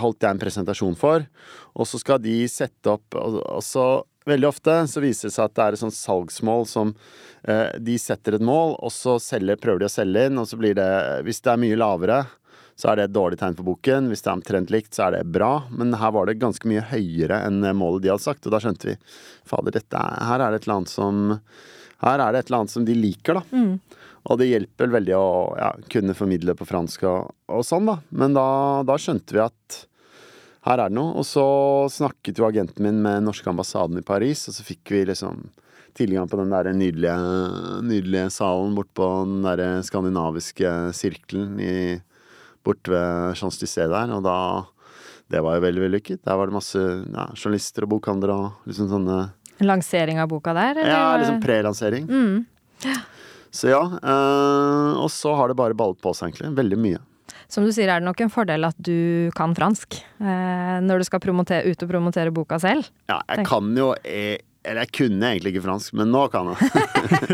holdt 0.00 0.24
jeg 0.24 0.34
en 0.34 0.40
presentasjon 0.42 0.96
for, 0.98 1.24
og 1.72 1.88
så 1.88 2.00
skal 2.00 2.18
de 2.20 2.42
sette 2.52 2.90
opp 2.92 3.16
og, 3.16 3.38
så 3.64 4.04
Veldig 4.24 4.48
ofte 4.48 4.74
så 4.88 5.02
viser 5.04 5.28
det 5.28 5.34
seg 5.34 5.50
at 5.50 5.56
det 5.56 5.64
er 5.64 5.76
et 5.76 5.82
sånt 5.82 5.96
salgsmål 5.96 6.64
som 6.68 6.94
eh, 7.44 7.76
De 7.76 7.96
setter 8.00 8.38
et 8.38 8.44
mål, 8.44 8.78
og 8.80 8.92
så 8.92 9.18
selger, 9.20 9.60
prøver 9.60 9.82
de 9.84 9.88
å 9.90 9.92
selge 9.92 10.30
inn, 10.30 10.40
og 10.40 10.48
så 10.48 10.58
blir 10.60 10.76
det 10.78 10.88
Hvis 11.26 11.42
det 11.44 11.52
er 11.52 11.60
mye 11.60 11.76
lavere, 11.76 12.22
så 12.74 12.90
er 12.90 12.98
det 12.98 13.04
et 13.08 13.14
dårlig 13.14 13.38
tegn 13.38 13.54
for 13.58 13.68
boken. 13.68 14.08
Hvis 14.10 14.24
det 14.24 14.30
er 14.30 14.38
omtrent 14.38 14.72
likt, 14.72 14.94
så 14.96 15.06
er 15.06 15.18
det 15.18 15.34
bra. 15.36 15.52
Men 15.70 15.94
her 16.00 16.14
var 16.16 16.26
det 16.26 16.40
ganske 16.40 16.66
mye 16.66 16.82
høyere 16.88 17.38
enn 17.46 17.60
målet 17.78 18.02
de 18.02 18.10
hadde 18.10 18.24
sagt, 18.24 18.48
og 18.48 18.54
da 18.54 18.62
skjønte 18.64 18.88
vi 18.88 18.96
fader, 19.46 19.76
dette 19.76 20.00
er, 20.00 20.24
her 20.26 20.42
er 20.42 20.50
det 20.50 20.62
et 20.62 20.66
eller 20.66 20.80
annet 20.80 20.94
som 20.94 21.20
her 22.02 22.20
er 22.20 22.32
det 22.32 22.42
et 22.42 22.50
eller 22.50 22.64
annet 22.64 22.74
som 22.74 22.86
de 22.86 22.96
liker, 22.98 23.38
da. 23.38 23.44
Mm. 23.54 24.04
Og 24.24 24.38
det 24.40 24.48
hjelper 24.48 24.92
veldig 24.92 25.16
å 25.18 25.26
ja, 25.58 25.72
kunne 25.92 26.16
formidle 26.16 26.54
på 26.56 26.66
fransk 26.68 27.04
og, 27.08 27.34
og 27.52 27.64
sånn, 27.66 27.90
da. 27.90 27.98
Men 28.16 28.36
da, 28.36 28.46
da, 28.88 28.96
skjønte 29.00 29.36
vi 29.36 29.42
at 29.44 29.80
her 30.64 30.80
er 30.80 30.88
det 30.88 30.96
noe. 30.96 31.12
Og 31.20 31.26
så 31.28 31.44
snakket 31.92 32.40
jo 32.40 32.48
agenten 32.48 32.86
min 32.86 33.02
med 33.04 33.26
norske 33.26 33.50
ambassaden 33.50 34.00
i 34.00 34.06
Paris, 34.06 34.46
og 34.48 34.56
så 34.56 34.64
fikk 34.64 34.94
vi 34.94 35.04
liksom 35.10 35.44
tilgang 35.94 36.26
på 36.26 36.40
den 36.40 36.50
der 36.50 36.72
nydelige, 36.74 37.14
nydelige 37.86 38.30
salen 38.34 38.74
bort 38.74 38.90
på 38.96 39.06
den 39.28 39.44
der 39.44 39.84
skandinaviske 39.86 40.72
sirkelen 40.96 41.60
i, 41.62 41.74
bort 42.64 42.88
ved 42.88 43.36
Champs-Élysées 43.38 43.92
der, 43.92 44.14
og 44.16 44.24
da 44.24 44.38
Det 45.24 45.40
var 45.40 45.54
jo 45.56 45.62
veldig 45.64 45.80
vellykket. 45.80 46.20
Der 46.20 46.36
var 46.36 46.46
det 46.46 46.52
masse 46.52 46.78
ja, 46.78 47.22
journalister 47.32 47.86
og 47.86 47.94
bokhandlere 47.94 48.34
og 48.36 48.66
liksom 48.68 48.90
sånne 48.90 49.16
Lansering 49.62 50.20
av 50.20 50.28
boka 50.32 50.54
der? 50.56 50.78
Eller? 50.80 50.90
Ja, 50.90 51.16
liksom 51.20 51.40
prelansering. 51.44 52.06
Mm. 52.08 52.44
Så 53.54 53.70
ja. 53.70 53.82
Øh, 54.02 55.02
og 55.04 55.10
så 55.14 55.34
har 55.38 55.50
det 55.50 55.58
bare 55.58 55.76
ballet 55.78 56.00
på 56.02 56.14
seg, 56.16 56.32
egentlig. 56.32 56.54
Veldig 56.58 56.80
mye. 56.80 57.02
Som 57.50 57.66
du 57.66 57.70
sier, 57.74 57.90
er 57.90 58.02
det 58.02 58.08
nok 58.08 58.22
en 58.24 58.32
fordel 58.32 58.66
at 58.66 58.78
du 58.82 59.30
kan 59.36 59.54
fransk 59.54 60.00
øh, 60.00 60.80
når 60.82 61.00
du 61.00 61.06
skal 61.06 61.22
ut 61.22 61.84
og 61.84 61.92
promotere 61.92 62.34
boka 62.34 62.58
selv? 62.58 62.88
Ja, 63.10 63.20
jeg 63.30 63.46
kan 63.46 63.70
jo 63.78 63.92
jeg, 64.02 64.40
Eller 64.64 64.86
jeg 64.86 64.92
kunne 64.96 65.28
egentlig 65.28 65.52
ikke 65.52 65.66
fransk, 65.66 65.92
men 65.92 66.10
nå 66.10 66.24
kan 66.32 66.50
jeg. 66.50 66.70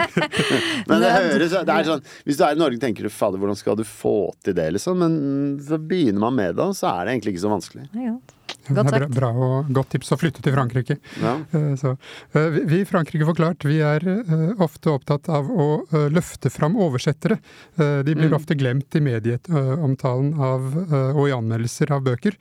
men 0.90 1.00
det 1.00 1.12
høres 1.14 1.54
det 1.54 1.74
er 1.76 1.86
sånn 1.86 2.02
Hvis 2.26 2.40
du 2.40 2.44
er 2.44 2.56
i 2.56 2.58
Norge, 2.58 2.80
tenker 2.82 3.06
du 3.06 3.12
fader, 3.14 3.38
hvordan 3.38 3.56
skal 3.56 3.78
du 3.78 3.84
få 3.86 4.32
til 4.44 4.56
det, 4.58 4.66
liksom? 4.76 4.98
Men 4.98 5.14
så 5.62 5.78
begynner 5.78 6.20
man 6.26 6.36
med 6.36 6.58
det, 6.58 6.66
og 6.66 6.76
så 6.76 6.90
er 6.90 7.06
det 7.06 7.14
egentlig 7.14 7.36
ikke 7.36 7.46
så 7.46 7.54
vanskelig. 7.54 7.86
Ja, 7.94 8.16
Godt 8.18 8.39
sagt. 8.76 8.90
Bra, 8.90 9.08
bra, 9.16 9.30
og 9.30 9.70
godt 9.74 9.92
tips 9.94 10.12
å 10.14 10.18
flytte 10.20 10.42
til 10.44 10.54
Frankrike. 10.54 10.96
Ja. 11.22 11.36
Eh, 11.56 11.72
så, 11.80 11.94
eh, 12.34 12.58
vi 12.70 12.80
i 12.82 12.88
Frankrike 12.88 13.26
Forklart 13.28 13.66
vi 13.68 13.80
er 13.84 14.04
eh, 14.08 14.62
ofte 14.62 14.92
opptatt 14.92 15.28
av 15.32 15.50
å 15.50 15.68
løfte 16.10 16.50
fram 16.52 16.76
oversettere. 16.80 17.38
De 17.76 18.14
blir 18.14 18.30
mm. 18.30 18.36
ofte 18.36 18.54
glemt 18.58 18.94
i 18.96 19.02
medieomtalen 19.02 20.32
av, 20.40 20.66
og 21.14 21.22
i 21.28 21.34
anmeldelser 21.34 21.92
av 21.94 22.04
bøker, 22.06 22.36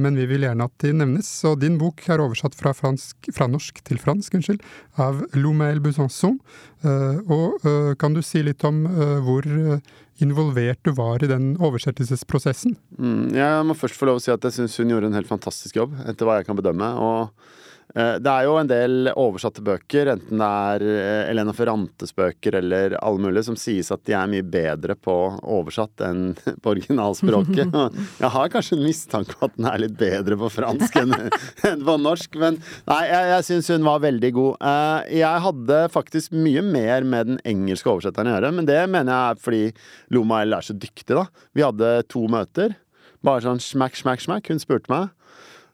men 0.00 0.16
vi 0.18 0.26
vil 0.30 0.46
gjerne 0.46 0.66
at 0.68 0.84
de 0.84 0.92
nevnes. 0.96 1.30
Og 1.48 1.58
din 1.62 1.78
bok 1.80 2.02
er 2.10 2.22
oversatt 2.22 2.56
fra, 2.58 2.74
fransk, 2.76 3.30
fra 3.34 3.48
norsk 3.50 3.80
til 3.86 4.00
fransk 4.02 4.36
unnskyld, 4.38 4.64
av 5.02 5.22
Lomael 5.38 5.80
Busanson. 5.84 6.38
Og 6.82 7.66
kan 8.00 8.16
du 8.16 8.22
si 8.26 8.42
litt 8.44 8.64
om 8.68 8.84
hvor 9.26 9.48
involvert 10.20 10.80
du 10.84 10.92
var 10.96 11.22
i 11.24 11.30
den 11.30 11.54
oversettelsesprosessen? 11.62 12.76
Mm, 12.98 13.32
jeg 13.36 13.66
må 13.68 13.76
først 13.78 13.98
få 13.98 14.08
lov 14.10 14.20
å 14.20 14.24
si 14.24 14.32
at 14.34 14.44
jeg 14.48 14.58
syns 14.58 14.78
hun 14.82 14.92
gjorde 14.92 15.10
en 15.10 15.16
helt 15.16 15.30
fantastisk 15.30 15.78
jobb, 15.80 15.96
etter 16.04 16.28
hva 16.28 16.40
jeg 16.40 16.48
kan 16.50 16.58
bedømme. 16.58 16.92
og 17.00 17.50
det 17.92 18.30
er 18.32 18.46
jo 18.46 18.54
en 18.56 18.68
del 18.70 19.10
oversatte 19.12 19.60
bøker, 19.64 20.08
enten 20.14 20.40
det 20.40 20.48
er 20.48 20.84
eh, 20.88 21.30
Elena 21.32 21.52
Ferrantes 21.56 22.14
bøker 22.16 22.56
eller 22.62 22.96
alle 23.02 23.20
mulige, 23.20 23.44
som 23.50 23.58
sies 23.60 23.90
at 23.92 24.00
de 24.08 24.14
er 24.16 24.30
mye 24.32 24.46
bedre 24.46 24.96
på 24.96 25.16
oversatt 25.42 26.04
enn 26.06 26.32
på 26.62 26.72
originalspråket. 26.72 27.76
Jeg 28.22 28.32
har 28.36 28.52
kanskje 28.54 28.78
en 28.78 28.86
mistanke 28.86 29.36
om 29.36 29.50
at 29.50 29.58
den 29.58 29.68
er 29.68 29.82
litt 29.84 29.98
bedre 30.00 30.38
på 30.40 30.50
fransk 30.54 30.98
enn, 31.02 31.14
på 31.84 31.96
norsk, 32.00 32.38
men 32.40 32.58
nei, 32.88 33.02
jeg, 33.10 33.28
jeg 33.32 33.46
syns 33.48 33.70
hun 33.74 33.86
var 33.86 34.02
veldig 34.04 34.32
god. 34.36 34.68
Eh, 34.72 35.12
jeg 35.20 35.44
hadde 35.46 35.80
faktisk 35.92 36.36
mye 36.36 36.64
mer 36.64 37.04
med 37.04 37.32
den 37.32 37.42
engelske 37.48 37.92
oversetteren 37.92 38.32
å 38.32 38.36
gjøre, 38.36 38.54
men 38.56 38.68
det 38.68 38.80
mener 38.88 39.12
jeg 39.12 39.34
er 39.34 39.42
fordi 39.42 39.64
Lomael 40.16 40.56
er 40.56 40.64
så 40.64 40.76
dyktig, 40.76 41.12
da. 41.18 41.26
Vi 41.52 41.64
hadde 41.66 41.98
to 42.12 42.24
møter. 42.32 42.78
Bare 43.22 43.44
sånn 43.44 43.60
smack, 43.62 43.94
smack, 43.98 44.22
smack. 44.24 44.48
Hun 44.50 44.60
spurte 44.62 44.90
meg. 44.90 45.12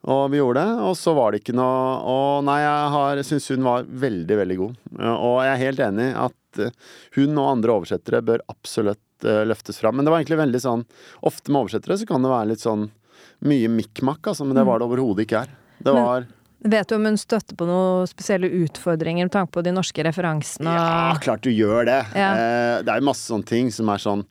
Og 0.08 0.22
vi 0.32 0.40
gjorde 0.40 0.62
det, 0.64 0.84
og 0.88 0.94
så 0.96 1.12
var 1.16 1.32
det 1.32 1.42
ikke 1.42 1.56
noe 1.58 1.80
Og 2.08 2.46
nei, 2.46 2.60
jeg, 2.62 2.92
har, 2.94 3.22
syns 3.28 3.50
hun 3.52 3.66
var 3.66 3.88
veldig, 4.06 4.38
veldig 4.40 4.56
god. 4.60 4.78
Og 5.18 5.34
jeg 5.44 5.52
er 5.52 5.64
helt 5.66 5.82
enig 5.84 6.08
at 6.16 6.62
eh, 6.64 6.94
hun 7.18 7.36
og 7.36 7.50
andre 7.50 7.74
oversettere 7.74 8.22
bør 8.24 8.44
absolutt 8.48 9.28
uh, 9.28 9.44
løftes 9.48 9.80
fram. 9.82 9.98
Men 9.98 10.06
det 10.08 10.14
var 10.14 10.22
egentlig 10.22 10.40
veldig 10.40 10.62
sånn 10.64 10.86
Ofte 11.28 11.52
med 11.52 11.66
oversettere 11.66 11.98
så 12.00 12.08
kan 12.08 12.24
det 12.24 12.32
være 12.32 12.52
litt 12.54 12.64
sånn 12.64 12.88
mye 13.46 13.68
mikk-makk, 13.70 14.32
altså, 14.32 14.46
men 14.48 14.56
det 14.58 14.64
var 14.66 14.80
det 14.80 14.88
overhodet 14.88 15.26
ikke 15.26 15.44
her. 15.44 15.50
Det 15.78 15.92
var 15.94 16.24
Vet 16.58 16.88
du 16.90 16.96
om 16.96 17.04
hun 17.06 17.16
støtter 17.18 17.54
på 17.54 17.66
noen 17.68 18.08
spesielle 18.10 18.48
utfordringer 18.64 19.28
med 19.28 19.32
tanke 19.34 19.54
på 19.54 19.62
de 19.62 19.70
norske 19.76 20.02
referansene? 20.02 20.72
Ja, 20.74 21.14
klart 21.22 21.44
du 21.46 21.52
gjør 21.54 21.86
det. 21.86 22.00
Ja. 22.18 22.30
Eh, 22.34 22.78
det 22.82 22.90
er 22.90 22.98
jo 22.98 23.06
masse 23.06 23.28
sånne 23.30 23.46
ting 23.46 23.70
som 23.74 23.90
er 23.92 24.02
sånn 24.02 24.24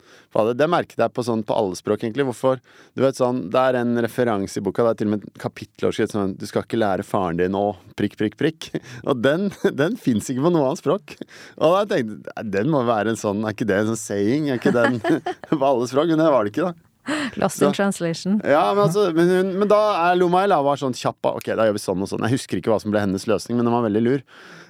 Det 0.57 0.67
merket 0.69 1.00
jeg 1.00 1.13
på, 1.15 1.24
sånn, 1.24 1.41
på 1.48 1.55
alle 1.55 1.77
språk, 1.79 2.03
egentlig. 2.03 2.25
Hvorfor 2.27 2.60
Du 2.93 3.01
vet 3.01 3.15
sånn, 3.17 3.48
Det 3.50 3.57
er 3.57 3.79
en 3.79 3.96
referanse 4.03 4.60
i 4.60 4.62
boka, 4.62 4.84
det 4.84 4.91
er 4.91 5.00
til 5.00 5.07
og 5.07 5.13
med 5.15 5.24
et 5.24 5.39
kapitteloverskrift 5.41 6.13
sånn 6.13 6.36
Du 6.38 6.46
skal 6.46 6.65
ikke 6.67 6.81
lære 6.81 7.05
faren 7.07 7.39
din 7.39 7.55
å 7.55 7.77
prikk, 7.96 8.17
prikk, 8.19 8.36
prikk. 8.38 8.69
Og 9.07 9.24
den, 9.24 9.48
den 9.72 9.96
fins 9.96 10.27
ikke 10.29 10.43
på 10.50 10.51
noe 10.51 10.67
annet 10.67 10.84
språk. 10.84 11.15
Og 11.57 11.77
da 11.79 11.86
tenkte 11.96 12.36
jeg 12.36 12.51
den 12.57 12.69
må 12.74 12.84
være 12.86 13.15
en 13.15 13.22
sånn 13.24 13.48
Er 13.48 13.55
ikke 13.55 13.69
det 13.72 13.79
en 13.79 13.93
sånn 13.93 14.03
saying? 14.03 14.51
Er 14.51 14.60
ikke 14.60 14.75
den 14.75 15.00
på 15.50 15.63
alle 15.63 15.88
språk? 15.88 16.12
Men 16.12 16.25
det 16.25 16.29
var 16.36 16.43
det 16.43 16.53
ikke, 16.53 16.74
da. 16.74 16.87
Lost 17.42 17.62
in 17.62 17.74
translation. 17.76 18.40
Ja, 18.44 18.74
men, 18.74 18.84
altså, 18.88 19.10
men, 19.16 19.30
hun, 19.32 19.54
men 19.62 19.72
da 19.72 19.82
er 20.10 20.20
Lomaila 20.20 20.60
var 20.66 20.80
sånn 20.82 20.96
kjapp 20.98 21.30
Ok, 21.34 21.50
da 21.56 21.68
gjør 21.68 21.78
vi 21.78 21.84
sånn 21.84 22.04
og 22.04 22.12
sånn. 22.12 22.26
Jeg 22.28 22.38
husker 22.38 22.60
ikke 22.60 22.74
hva 22.74 22.82
som 22.84 22.94
ble 22.94 23.04
hennes 23.04 23.28
løsning, 23.30 23.60
men 23.60 23.68
den 23.68 23.76
var 23.76 23.86
veldig 23.88 24.04
lur. 24.04 24.26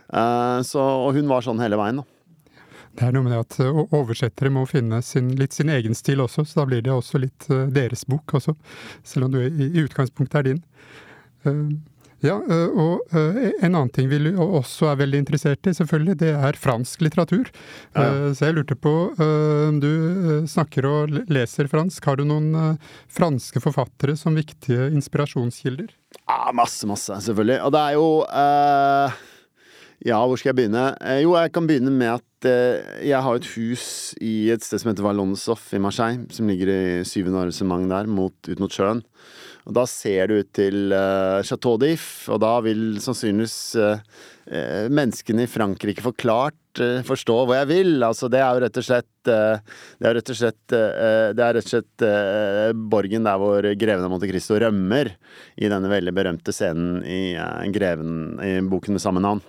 Uh, 0.08 0.60
så, 0.64 0.84
og 1.08 1.18
hun 1.18 1.28
var 1.30 1.44
sånn 1.46 1.62
hele 1.64 1.80
veien, 1.80 2.02
da. 2.02 2.08
Det 2.98 3.06
er 3.06 3.14
noe 3.14 3.28
med 3.28 3.36
det 3.36 3.42
at 3.44 3.56
eh, 3.62 3.82
oversettere 3.94 4.50
må 4.50 4.64
finne 4.66 5.04
sin, 5.06 5.28
litt 5.38 5.54
sin 5.54 5.70
egen 5.70 5.94
stil 5.94 6.24
også, 6.24 6.48
så 6.50 6.64
da 6.64 6.64
blir 6.66 6.82
det 6.82 6.90
også 6.96 7.22
litt 7.22 7.46
uh, 7.52 7.68
deres 7.70 8.08
bok 8.10 8.34
også. 8.40 8.56
Selv 9.06 9.28
om 9.28 9.36
du 9.36 9.44
i, 9.44 9.68
i 9.68 9.84
utgangspunktet 9.84 10.40
er 10.40 10.48
din. 10.48 10.64
Uh, 11.46 11.78
ja, 12.26 12.36
og 12.38 13.14
en 13.14 13.70
annen 13.70 13.92
ting 13.94 14.08
vi 14.10 14.20
også 14.32 14.90
er 14.92 15.02
veldig 15.04 15.22
interessert 15.22 15.70
i, 15.70 15.76
selvfølgelig, 15.78 16.18
det 16.24 16.32
er 16.34 16.58
fransk 16.58 17.04
litteratur. 17.06 17.52
Ja. 17.94 18.34
Så 18.34 18.48
jeg 18.48 18.58
lurte 18.58 18.78
på, 18.80 18.94
du 19.78 19.92
snakker 20.50 20.88
og 20.90 21.14
leser 21.30 21.70
fransk. 21.70 22.10
Har 22.10 22.18
du 22.18 22.26
noen 22.26 22.78
franske 23.12 23.62
forfattere 23.62 24.18
som 24.18 24.38
viktige 24.38 24.90
inspirasjonskilder? 24.98 25.94
Ja, 26.28 26.52
masse, 26.56 26.88
masse, 26.88 27.14
selvfølgelig. 27.24 27.62
Og 27.64 27.74
det 27.76 27.82
er 27.82 27.98
jo 27.98 28.08
uh, 28.26 29.26
Ja, 30.06 30.20
hvor 30.22 30.38
skal 30.40 30.52
jeg 30.52 30.60
begynne? 30.60 30.90
Jo, 31.24 31.36
jeg 31.40 31.54
kan 31.56 31.68
begynne 31.70 31.92
med 31.94 32.18
at 32.18 32.48
uh, 32.48 33.04
jeg 33.06 33.22
har 33.24 33.40
et 33.40 33.50
hus 33.56 33.88
i 34.22 34.50
et 34.54 34.64
sted 34.64 34.82
som 34.82 34.92
heter 34.92 35.06
Valonsoff 35.06 35.72
i 35.74 35.82
Marseille, 35.82 36.28
som 36.34 36.50
ligger 36.50 36.72
i 36.74 37.04
syvende 37.08 37.42
arrangement 37.42 37.88
der, 37.92 38.10
mot, 38.12 38.36
ut 38.48 38.64
mot 38.64 38.74
sjøen. 38.74 39.04
Og 39.68 39.76
da 39.76 39.84
ser 39.90 40.30
du 40.30 40.40
ut 40.40 40.50
til 40.56 40.94
uh, 40.96 41.44
Chateau 41.46 41.76
d'If, 41.82 42.28
og 42.32 42.40
da 42.40 42.54
vil 42.64 43.02
sannsynligvis 43.04 43.58
uh, 43.84 44.00
uh, 44.48 44.86
menneskene 44.88 45.44
i 45.44 45.52
Frankrike 45.52 46.06
forklart 46.06 46.56
forstå 46.78 47.36
hvor 47.42 47.58
jeg 47.58 47.68
vil. 47.72 47.96
Altså, 48.06 48.30
det 48.30 48.38
er 48.38 48.54
jo 48.54 48.62
rett 48.62 48.76
og 48.78 48.86
slett 48.86 49.26
Det 49.26 50.06
er 50.06 50.14
rett 50.14 50.30
og 50.30 50.38
slett 50.38 50.60
Det 50.70 51.42
er 51.42 51.56
rett 51.58 51.66
og 51.66 51.72
slett 51.72 52.04
borgen 52.94 53.26
der 53.26 53.40
hvor 53.42 53.66
greven 53.82 54.06
av 54.06 54.14
Monte 54.14 54.30
Cristo 54.30 54.60
rømmer 54.62 55.10
i 55.58 55.72
denne 55.74 55.90
veldig 55.90 56.14
berømte 56.14 56.54
scenen 56.54 57.02
i 57.02 57.34
greven 57.74 58.38
i 58.46 58.60
boken 58.62 58.94
med 58.94 59.02
samme 59.02 59.26
navn. 59.26 59.42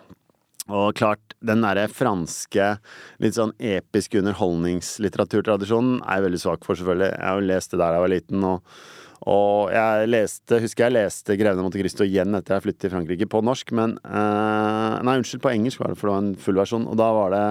Og 0.68 0.96
klart, 0.96 1.36
den 1.44 1.60
derre 1.64 1.84
franske, 1.88 2.74
litt 3.20 3.36
sånn 3.36 3.52
episke 3.60 4.20
underholdningslitteraturtradisjonen 4.20 6.02
er 6.02 6.18
jeg 6.18 6.30
veldig 6.30 6.40
svak 6.42 6.64
for, 6.64 6.80
selvfølgelig. 6.80 7.12
Jeg 7.12 7.28
har 7.28 7.40
jo 7.40 7.50
lest 7.52 7.72
det 7.72 7.80
der 7.80 7.96
jeg 7.96 8.04
var 8.04 8.12
liten, 8.12 8.48
og 8.56 8.80
og 9.26 9.72
jeg 9.74 10.10
leste, 10.12 10.60
husker 10.62 10.86
jeg 10.86 10.94
leste 10.94 11.34
'Greven 11.34 11.58
av 11.58 11.66
Monte 11.66 11.80
igjen 12.06 12.38
etter 12.38 12.54
jeg 12.54 12.66
flyttet 12.68 12.84
til 12.86 12.94
Frankrike, 12.94 13.26
på 13.26 13.42
norsk, 13.42 13.72
men 13.74 13.98
uh, 14.06 15.02
Nei, 15.02 15.18
unnskyld, 15.18 15.42
på 15.42 15.54
engelsk 15.54 15.82
var 15.82 15.90
det, 15.90 15.98
for 15.98 16.08
det 16.08 16.14
var 16.14 16.22
en 16.22 16.34
full 16.38 16.60
versjon. 16.60 16.86
Og 16.86 16.98
da 17.00 17.08
var 17.16 17.34
det 17.34 17.44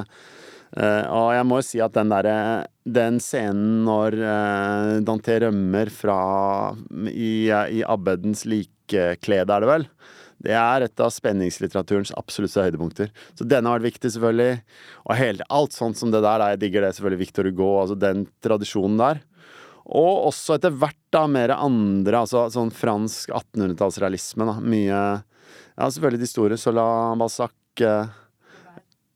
uh, 0.80 1.04
Og 1.12 1.34
jeg 1.36 1.48
må 1.50 1.60
jo 1.60 1.68
si 1.68 1.82
at 1.84 1.96
den 1.98 2.14
derre 2.14 2.38
Den 2.88 3.20
scenen 3.24 3.84
når 3.88 4.16
uh, 4.22 4.94
Dante 5.04 5.42
rømmer 5.44 5.92
fra 5.92 6.20
i, 7.12 7.52
i 7.52 7.84
abbedens 7.84 8.46
likeklede, 8.48 9.52
er 9.52 9.66
det 9.66 9.74
vel? 9.74 9.90
Det 10.38 10.54
er 10.54 10.86
et 10.86 11.02
av 11.02 11.10
spenningslitteraturens 11.12 12.14
absolutte 12.16 12.62
høydepunkter. 12.62 13.10
Så 13.34 13.46
denne 13.50 13.72
har 13.72 13.80
vært 13.80 13.96
viktig, 13.96 14.12
selvfølgelig. 14.14 14.60
Og 15.10 15.18
helt, 15.18 15.42
alt 15.50 15.74
sånt 15.74 15.98
som 15.98 16.14
det 16.14 16.22
der, 16.22 16.44
jeg 16.54 16.62
digger 16.62 16.86
det 16.86 16.92
selvfølgelig. 16.94 17.24
Victor 17.24 17.50
Hugo, 17.50 17.72
altså 17.82 17.98
den 17.98 18.28
tradisjonen 18.46 19.02
der. 19.02 19.24
Og 19.88 20.28
også 20.28 20.58
etter 20.58 20.74
hvert 20.76 20.98
da 21.16 21.22
mer 21.32 21.54
andre, 21.56 22.20
altså 22.26 22.48
sånn 22.52 22.72
fransk 22.76 23.30
1800-tallsrealisme. 23.32 24.48
da, 24.50 24.58
Mye 24.60 25.02
Ja, 25.78 25.88
selvfølgelig 25.94 26.20
de 26.26 26.28
store. 26.32 26.58
Sola 26.60 26.88
Balzac. 27.16 27.54
eh, 27.80 28.08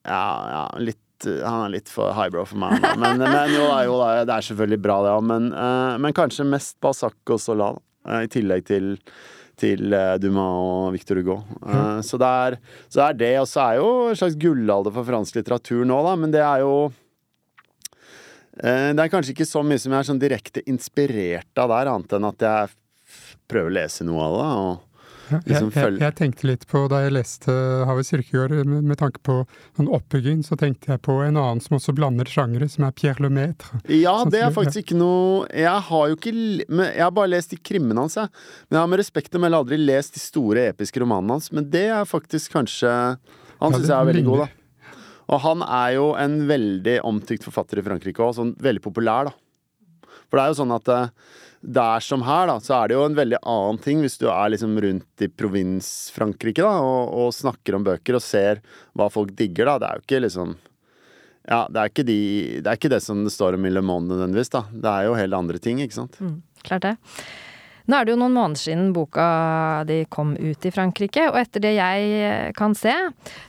Ja, 0.05 0.23
ja, 0.51 0.63
litt 0.79 0.97
han 1.21 1.67
er 1.67 1.69
litt 1.75 1.89
for 1.91 2.15
highbrow 2.17 2.47
for 2.49 2.57
meg. 2.57 2.79
da. 2.81 2.95
Men, 2.97 3.19
men 3.21 3.51
jo, 3.53 3.67
da, 3.69 3.83
jo 3.85 3.97
da, 3.99 4.07
det 4.25 4.33
er 4.33 4.45
selvfølgelig 4.47 4.79
bra, 4.81 4.95
det 5.05 5.11
òg. 5.13 5.27
Men, 5.29 5.51
eh, 5.53 5.97
men 6.01 6.15
kanskje 6.17 6.47
mest 6.49 6.79
Balzac 6.81 7.13
og 7.29 7.37
Sola. 7.43 7.67
Eh, 8.07 8.23
I 8.25 8.31
tillegg 8.31 8.63
til, 8.65 8.95
til 9.61 9.93
eh, 9.93 10.15
Dumas 10.17 10.55
og 10.63 10.87
Victor 10.95 11.19
Hugo. 11.21 11.35
Eh, 11.61 11.99
så, 12.07 12.17
det 12.17 12.31
er, 12.47 12.57
så 12.89 12.97
det 12.97 13.05
er 13.11 13.19
det. 13.19 13.31
Og 13.43 13.47
så 13.51 13.61
er 13.67 13.77
jo 13.83 13.91
en 14.09 14.17
slags 14.17 14.39
gullalder 14.41 14.95
for 14.95 15.05
fransk 15.11 15.37
litteratur 15.37 15.83
nå, 15.85 15.99
da. 16.07 16.15
Men 16.23 16.33
det 16.33 16.41
er 16.41 16.63
jo 16.65 16.73
Eh, 16.89 17.00
Det 18.57 18.99
er 18.99 19.09
kanskje 19.13 19.31
ikke 19.35 19.47
så 19.47 19.61
mye 19.63 19.79
som 19.79 19.93
jeg 19.95 19.99
er 20.03 20.09
sånn 20.11 20.19
direkte 20.21 20.61
inspirert 20.67 21.57
av 21.61 21.69
der, 21.71 21.87
annet 21.93 22.11
enn 22.17 22.25
at 22.27 22.43
jeg 22.43 22.73
prøver 23.51 23.71
å 23.71 23.75
lese 23.79 24.03
noe 24.07 24.23
av 24.27 24.33
det. 24.39 24.47
Jeg, 25.31 25.41
Liksom 25.47 25.69
jeg, 25.71 25.83
følg- 25.85 26.01
jeg 26.03 26.15
tenkte 26.19 26.43
litt 26.49 26.63
på 26.67 26.79
da 26.91 26.97
jeg 27.05 27.13
leste 27.15 27.53
Havet 27.87 28.09
kirkegård, 28.11 28.51
med, 28.67 28.83
med 28.83 28.97
tanke 28.99 29.21
på 29.23 29.37
sånn 29.79 29.87
oppbygging, 29.87 30.41
så 30.43 30.57
tenkte 30.59 30.91
jeg 30.91 30.99
på 31.07 31.15
en 31.23 31.37
annen 31.39 31.61
som 31.63 31.77
også 31.77 31.93
blander 31.95 32.27
sjangere, 32.27 32.67
som 32.67 32.83
er 32.83 32.91
Pierre 32.91 33.23
Lemaitre. 33.23 33.79
ja, 33.87 34.17
Sånn 34.25 34.33
det 34.33 34.41
er 34.43 34.51
faktisk 34.51 34.81
ikke 34.83 34.97
noe 34.99 35.47
Jeg 35.55 35.71
har 35.87 36.09
jo 36.11 36.17
ikke 36.19 36.33
men 36.67 36.89
Jeg 36.91 37.05
har 37.05 37.11
bare 37.15 37.31
lest 37.31 37.55
de 37.55 37.61
krimmene 37.63 38.03
hans, 38.03 38.17
jeg. 38.19 38.27
Men 38.67 38.75
jeg 38.75 38.81
har 38.83 38.91
med 38.91 38.99
respekt 39.05 39.31
å 39.39 39.39
melde 39.39 39.61
aldri 39.63 39.79
lest 39.79 40.19
de 40.19 40.19
store 40.19 40.67
episke 40.73 40.99
romanene 40.99 41.37
hans. 41.39 41.47
Men 41.55 41.69
det 41.71 41.85
er 41.95 42.03
faktisk 42.03 42.51
kanskje 42.59 42.91
Han 42.91 43.71
Ja, 43.71 43.77
syns 43.77 43.87
jeg 43.87 43.95
er 44.01 44.11
veldig 44.11 44.25
god, 44.27 44.43
da. 44.43 44.49
Og 45.31 45.39
han 45.45 45.63
er 45.63 45.93
jo 45.95 46.09
en 46.19 46.41
veldig 46.49 46.97
omtykt 47.07 47.45
forfatter 47.47 47.79
i 47.79 47.85
Frankrike 47.85 48.23
òg, 48.23 48.35
sånn 48.35 48.55
veldig 48.59 48.83
populær, 48.83 49.31
da. 49.31 49.37
For 50.27 50.37
det 50.37 50.43
er 50.43 50.51
jo 50.51 50.59
sånn 50.61 50.73
at 50.75 50.91
eh, 50.91 51.13
der 51.61 52.03
som 52.03 52.23
her, 52.25 52.49
da, 52.49 52.57
så 52.63 52.75
er 52.79 52.89
det 52.89 52.97
jo 52.97 53.05
en 53.05 53.15
veldig 53.17 53.39
annen 53.51 53.79
ting 53.83 54.01
hvis 54.03 54.17
du 54.19 54.25
er 54.31 54.51
liksom 54.53 54.75
rundt 54.81 55.23
i 55.23 55.29
provins-Frankrike 55.29 56.65
da, 56.65 56.73
og, 56.83 57.13
og 57.21 57.35
snakker 57.35 57.77
om 57.77 57.85
bøker 57.85 58.17
og 58.17 58.25
ser 58.25 58.63
hva 58.97 59.07
folk 59.13 59.35
digger, 59.37 59.69
da. 59.69 59.77
Det 59.77 59.89
er 59.89 59.99
jo 59.99 60.07
ikke 60.07 60.23
liksom 60.25 60.57
Ja, 61.41 61.65
det 61.73 61.79
er 61.81 61.91
ikke, 61.91 62.05
de, 62.07 62.17
det, 62.61 62.67
er 62.67 62.79
ikke 62.79 62.91
det 62.93 63.01
som 63.05 63.23
det 63.25 63.33
står 63.33 63.57
om 63.57 63.65
i 63.65 63.71
Le 63.73 63.83
Monde 63.85 64.13
nødvendigvis, 64.13 64.51
da. 64.53 64.65
Det 64.71 64.91
er 64.91 65.07
jo 65.07 65.15
helt 65.19 65.37
andre 65.37 65.61
ting, 65.61 65.79
ikke 65.83 65.99
sant. 65.99 66.19
Klart 66.65 66.89
det. 66.89 66.95
Nå 67.91 67.97
er 67.99 68.07
det 68.07 68.13
jo 68.13 68.19
noen 68.21 68.35
måneder 68.37 68.61
siden 68.61 68.91
boka 68.95 69.23
de 69.83 70.05
kom 70.13 70.29
ut 70.39 70.63
i 70.63 70.69
Frankrike, 70.71 71.25
og 71.27 71.35
etter 71.41 71.59
det 71.65 71.73
jeg 71.75 72.53
kan 72.55 72.71
se, 72.77 72.93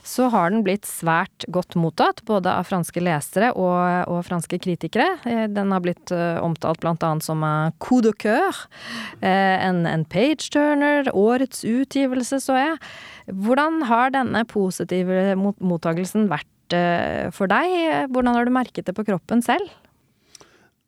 så 0.03 0.27
har 0.33 0.51
den 0.51 0.65
blitt 0.65 0.83
svært 0.83 1.45
godt 1.53 1.77
mottatt, 1.79 2.19
både 2.27 2.51
av 2.51 2.67
franske 2.67 2.99
lesere 2.99 3.53
og, 3.55 4.09
og 4.11 4.19
franske 4.27 4.59
kritikere. 4.59 5.13
Eh, 5.23 5.45
Den 5.47 5.71
har 5.71 5.83
blitt 5.85 6.11
eh, 6.11 6.41
omtalt 6.43 6.81
blant 6.83 7.05
annet 7.07 7.23
som 7.23 7.45
en 7.47 7.71
coup 7.79 8.03
de 8.03 8.11
coeur, 8.19 8.65
eh, 9.21 9.63
en, 9.63 9.85
en 9.87 10.03
page-turner, 10.03 11.07
årets 11.15 11.63
utgivelse, 11.63 12.41
så 12.43 12.59
jeg. 12.59 12.75
Hvordan 13.31 13.85
har 13.87 14.11
denne 14.11 14.43
positive 14.43 15.37
mot 15.39 15.55
mottagelsen 15.63 16.27
vært 16.27 16.49
for 17.35 17.47
deg? 17.51 18.09
Hvordan 18.11 18.35
har 18.35 18.47
du 18.47 18.51
merket 18.55 18.87
det 18.89 18.95
på 18.97 19.05
kroppen 19.05 19.43
selv? 19.45 19.71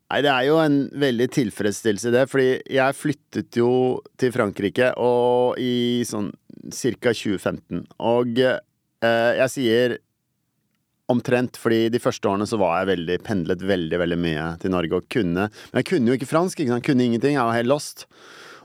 Nei, 0.06 0.20
det 0.22 0.30
er 0.30 0.46
jo 0.46 0.58
en 0.62 0.76
veldig 1.02 1.26
tilfredsstillelse 1.34 2.12
det, 2.14 2.26
fordi 2.30 2.50
jeg 2.76 2.94
flyttet 2.94 3.58
jo 3.58 3.70
til 4.20 4.30
Frankrike 4.34 4.92
og 5.02 5.58
i 5.58 6.04
sånn 6.06 6.30
ca. 6.70 7.10
2015. 7.10 7.82
Og 8.06 8.38
eh, 8.38 9.32
jeg 9.40 9.52
sier 9.52 9.96
omtrent, 11.10 11.58
fordi 11.58 11.88
de 11.94 12.02
første 12.02 12.30
årene 12.30 12.46
så 12.46 12.58
var 12.58 12.80
jeg 12.80 12.92
veldig 12.92 13.18
pendlet 13.26 13.62
veldig, 13.66 13.98
veldig 14.02 14.18
mye 14.22 14.46
til 14.62 14.74
Norge 14.74 14.98
og 14.98 15.06
kunne 15.12 15.48
Men 15.50 15.80
jeg 15.80 15.90
kunne 15.90 16.10
jo 16.10 16.18
ikke 16.18 16.30
fransk, 16.30 16.60
ikke 16.62 16.74
sant. 16.74 16.86
Kunne 16.86 17.06
ingenting. 17.06 17.36
Jeg 17.38 17.46
var 17.46 17.58
helt 17.58 17.70
lost. 17.70 18.06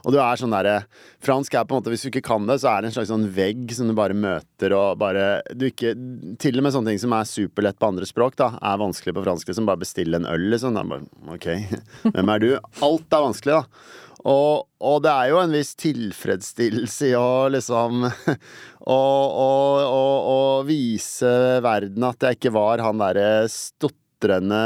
Og 0.02 0.14
du 0.14 0.18
er 0.18 0.40
sånn 0.40 0.54
derre 0.54 0.82
Fransk 1.22 1.54
er 1.54 1.66
på 1.66 1.76
en 1.76 1.82
måte 1.82 1.92
Hvis 1.92 2.04
du 2.06 2.10
ikke 2.10 2.24
kan 2.26 2.46
det, 2.48 2.58
så 2.62 2.72
er 2.72 2.82
det 2.82 2.90
en 2.90 2.96
slags 2.96 3.12
sånn 3.12 3.28
vegg 3.34 3.72
som 3.76 3.90
du 3.90 3.94
bare 3.98 4.16
møter 4.18 4.74
og 4.76 4.98
bare 5.02 5.26
Du 5.54 5.66
ikke 5.68 5.94
Til 6.42 6.58
og 6.58 6.66
med 6.66 6.74
sånne 6.74 6.92
ting 6.92 7.02
som 7.02 7.14
er 7.16 7.28
superlett 7.28 7.78
på 7.80 7.90
andre 7.92 8.08
språk, 8.08 8.36
da, 8.40 8.52
er 8.58 8.80
vanskelig 8.80 9.14
på 9.16 9.24
fransk. 9.24 9.50
Liksom 9.50 9.68
bare 9.68 9.82
bestille 9.82 10.18
en 10.18 10.28
øl, 10.28 10.48
liksom. 10.52 10.76
Da 10.76 10.84
bare 10.86 11.34
OK, 11.34 11.48
hvem 12.14 12.32
er 12.34 12.42
du? 12.42 12.48
Alt 12.84 13.14
er 13.14 13.26
vanskelig, 13.26 13.60
da. 13.60 14.00
Og, 14.22 14.68
og 14.78 15.00
det 15.02 15.10
er 15.10 15.30
jo 15.32 15.40
en 15.40 15.54
viss 15.54 15.72
tilfredsstillelse 15.82 17.08
i 17.10 17.14
å 17.18 17.48
liksom 17.50 18.06
å 18.94 20.62
vise 20.68 21.32
verden 21.64 22.06
at 22.06 22.28
jeg 22.28 22.38
ikke 22.38 22.54
var 22.54 22.82
han 22.84 23.02
derre 23.02 23.48
stotrende 23.50 24.62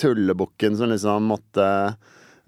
tullebukken 0.00 0.76
som 0.76 0.92
liksom 0.92 1.28
måtte 1.32 1.68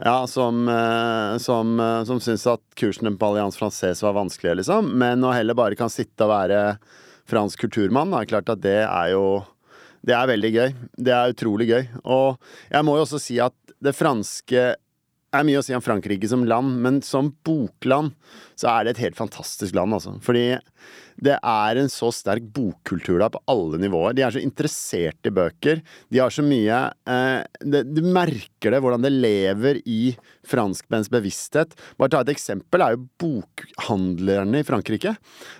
ja, 0.04 0.26
som, 0.26 0.68
eh, 0.68 1.38
som, 1.38 1.80
eh, 1.80 2.04
som 2.04 2.20
syns 2.20 2.46
at 2.46 2.62
kursene 2.78 3.16
på 3.18 3.26
Alliance 3.26 3.58
Francaise 3.58 4.04
var 4.04 4.14
vanskelige, 4.14 4.60
liksom. 4.60 4.92
Men 4.98 5.24
å 5.26 5.34
heller 5.34 5.58
bare 5.58 5.78
kan 5.78 5.90
sitte 5.90 6.26
og 6.26 6.30
være 6.30 6.78
fransk 7.28 7.66
kulturmann, 7.66 8.14
da. 8.14 8.24
Klart 8.28 8.52
at 8.54 8.62
det 8.62 8.82
er 8.86 9.14
jo 9.16 9.44
Det 10.06 10.14
er 10.14 10.28
veldig 10.30 10.50
gøy. 10.54 10.74
Det 10.96 11.12
er 11.12 11.32
utrolig 11.32 11.66
gøy. 11.68 11.88
Og 12.06 12.38
jeg 12.70 12.84
må 12.86 12.94
jo 12.96 13.02
også 13.02 13.18
si 13.20 13.40
at 13.42 13.52
det 13.82 13.96
franske 13.98 14.76
er 15.34 15.44
mye 15.44 15.58
å 15.58 15.64
si 15.66 15.74
om 15.74 15.82
Frankrike 15.82 16.28
som 16.30 16.46
land, 16.46 16.78
men 16.80 17.00
som 17.02 17.32
bokland 17.44 18.14
så 18.56 18.70
er 18.70 18.84
det 18.86 18.94
et 18.94 19.02
helt 19.08 19.18
fantastisk 19.18 19.74
land, 19.74 19.92
altså. 19.92 20.14
Fordi 20.22 20.56
det 21.24 21.34
er 21.36 21.78
en 21.80 21.90
så 21.90 22.10
sterk 22.14 22.44
bokkultur 22.54 23.18
der 23.18 23.32
på 23.34 23.40
alle 23.50 23.80
nivåer. 23.82 24.14
De 24.14 24.24
er 24.26 24.34
så 24.34 24.42
interessert 24.42 25.26
i 25.26 25.32
bøker. 25.34 25.82
De 26.12 26.20
har 26.22 26.32
så 26.34 26.44
mye 26.46 26.78
eh, 27.10 27.42
det, 27.60 27.84
Du 27.90 28.02
merker 28.06 28.74
det, 28.74 28.80
hvordan 28.84 29.04
det 29.04 29.12
lever 29.14 29.82
i 29.84 30.14
franskmenns 30.48 31.10
bevissthet. 31.12 31.74
Bare 31.98 32.14
ta 32.14 32.22
et 32.22 32.32
eksempel, 32.34 32.84
er 32.84 32.94
jo 32.94 33.06
bokhandlerne 33.20 34.62
i 34.62 34.66
Frankrike. 34.66 35.16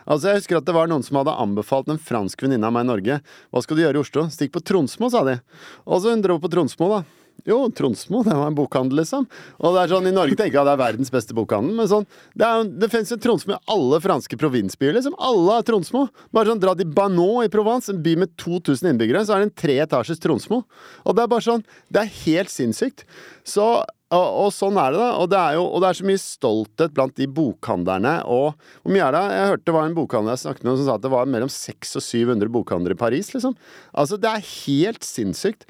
Altså 0.07 0.33
Jeg 0.33 0.42
husker 0.42 0.61
at 0.61 0.68
det 0.68 0.77
var 0.79 0.90
noen 0.90 1.07
som 1.07 1.21
hadde 1.21 1.37
anbefalt 1.42 1.90
en 1.90 2.01
fransk 2.01 2.47
venninne 2.47 2.68
av 2.68 2.77
meg 2.77 2.87
i 2.87 2.92
Norge. 2.92 3.21
Hva 3.51 3.64
skal 3.64 3.79
du 3.79 3.85
gjøre 3.85 3.99
i 3.99 4.05
Oslo? 4.07 4.29
Stikk 4.33 4.55
på 4.55 4.64
Tronsmo, 4.64 5.11
sa 5.12 5.25
de. 5.27 5.40
Og 5.88 6.03
så 6.03 6.14
hun 6.14 6.23
dro 6.25 6.38
på 6.42 6.51
Tronsmo, 6.53 6.92
da. 6.94 7.17
Jo, 7.48 7.58
Tronsmo, 7.72 8.22
det 8.26 8.37
var 8.37 8.50
en 8.50 8.56
bokhandel, 8.58 9.00
liksom. 9.00 9.26
Og 9.58 9.74
det 9.74 9.82
er 9.82 9.92
sånn, 9.94 10.08
I 10.11 10.14
Norge 10.14 10.37
tenker 10.37 10.58
jeg 10.58 10.62
at 10.62 10.68
det 10.68 10.74
er 10.76 10.82
verdens 10.82 11.12
beste 11.14 11.37
bokhandel, 11.37 11.74
men 11.78 11.90
sånn 11.90 12.06
Det, 12.34 12.44
er 12.44 12.70
det 12.82 12.90
finnes 12.92 13.12
jo 13.14 13.20
Tronsmo 13.24 13.56
i 13.56 13.61
alle 13.74 14.00
franske 14.04 14.38
provinsbyer, 14.40 14.96
liksom. 14.98 15.16
Alle 15.16 15.58
har 15.58 15.66
Tronsmo. 15.68 16.06
Bare 16.34 16.52
sånn, 16.52 16.62
Dra 16.62 16.76
til 16.78 16.90
Banon 16.92 17.46
i 17.46 17.52
Provence, 17.52 17.92
en 17.92 18.02
by 18.04 18.16
med 18.24 18.34
2000 18.40 18.92
innbyggere, 18.92 19.24
så 19.24 19.37
er 19.37 19.44
det 19.44 19.50
en 19.50 19.58
tre 19.64 19.78
etasjes 19.87 20.20
Tronsmo. 20.22 20.64
Og 21.04 21.16
det 21.16 21.24
er 21.24 21.30
bare 21.32 21.48
sånn 21.48 21.64
Det 21.88 22.04
er 22.04 22.18
helt 22.26 22.52
sinnssykt. 22.52 23.06
Så 23.48 23.68
og, 24.08 24.24
og 24.24 24.52
sånn 24.56 24.78
er 24.80 24.94
det, 24.94 25.00
da. 25.02 25.08
Og 25.20 25.28
det 25.28 25.38
er 25.38 25.58
jo 25.58 25.66
og 25.66 25.82
det 25.84 25.90
er 25.90 25.98
så 25.98 26.06
mye 26.08 26.22
stolthet 26.22 26.94
blant 26.96 27.16
de 27.18 27.28
bokhandlerne. 27.38 28.14
Og 28.24 28.54
hvor 28.56 28.94
mye 28.94 29.04
er 29.04 29.16
det? 29.16 29.24
Jeg 29.37 29.50
hørte 29.52 29.68
det 29.68 29.76
var 29.76 29.88
en 29.88 29.98
bokhandler 29.98 30.37
jeg 30.37 30.44
snakket 30.46 30.64
med 30.64 30.80
som 30.80 30.88
sa 30.88 30.96
at 30.96 31.04
det 31.04 31.12
var 31.12 31.28
mellom 31.28 31.52
600 31.52 32.00
og 32.00 32.06
700 32.06 32.54
bokhandlere 32.54 32.96
i 32.96 33.02
Paris, 33.02 33.32
liksom. 33.34 33.56
Altså, 33.92 34.20
det 34.20 34.32
er 34.32 34.48
helt 34.48 35.04
sinnssykt. 35.04 35.68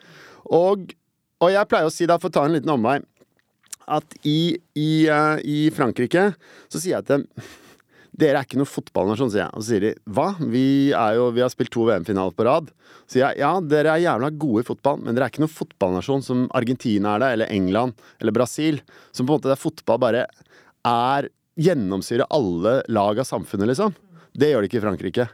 Og, 0.55 0.93
og 1.39 1.55
jeg 1.55 1.71
pleier 1.71 1.89
å 1.89 1.95
si, 1.95 2.09
da, 2.09 2.19
for 2.21 2.31
å 2.31 2.37
ta 2.39 2.45
en 2.47 2.57
liten 2.57 2.75
omvei, 2.75 2.99
at 3.89 4.19
i, 4.29 4.59
i, 4.77 4.91
uh, 5.09 5.39
i 5.41 5.71
Frankrike 5.73 6.33
så 6.69 6.77
sier 6.77 6.99
jeg 6.99 7.09
til 7.09 7.23
dem 7.23 7.49
dere 8.19 8.41
er 8.41 8.47
ikke 8.47 8.59
noen 8.59 8.67
fotballnasjon, 8.67 9.31
sier 9.31 9.45
jeg. 9.45 9.55
Og 9.55 9.63
så 9.63 9.71
sier 9.71 9.85
de 9.85 9.91
hva? 10.11 10.33
Vi, 10.51 10.91
jo, 10.91 11.29
vi 11.37 11.43
har 11.45 11.53
spilt 11.53 11.71
to 11.75 11.85
VM-finaler 11.87 12.35
på 12.35 12.47
rad. 12.49 12.73
Så 13.07 13.15
sier 13.15 13.23
jeg 13.29 13.45
ja, 13.45 13.53
dere 13.63 13.93
er 13.95 14.03
jævla 14.03 14.33
gode 14.35 14.65
i 14.65 14.67
fotball, 14.67 14.99
men 15.05 15.15
dere 15.15 15.29
er 15.29 15.33
ikke 15.33 15.45
noen 15.45 15.55
fotballnasjon 15.55 16.25
som 16.27 16.41
Argentina 16.59 17.15
er 17.15 17.23
det, 17.23 17.29
eller 17.37 17.55
England, 17.55 17.95
eller 18.19 18.35
Brasil. 18.35 18.81
Som 19.15 19.29
på 19.29 19.37
en 19.37 19.39
måte 19.39 19.53
der 19.53 19.61
fotball 19.61 20.03
bare 20.03 20.27
er 20.89 21.31
Gjennomsyrer 21.59 22.29
alle 22.31 22.77
lag 22.87 23.19
av 23.19 23.27
samfunnet, 23.27 23.67
liksom. 23.67 23.95
Det 24.31 24.53
gjør 24.53 24.63
det 24.63 24.69
ikke 24.69 24.79
i 24.79 24.83
Frankrike. 24.85 25.25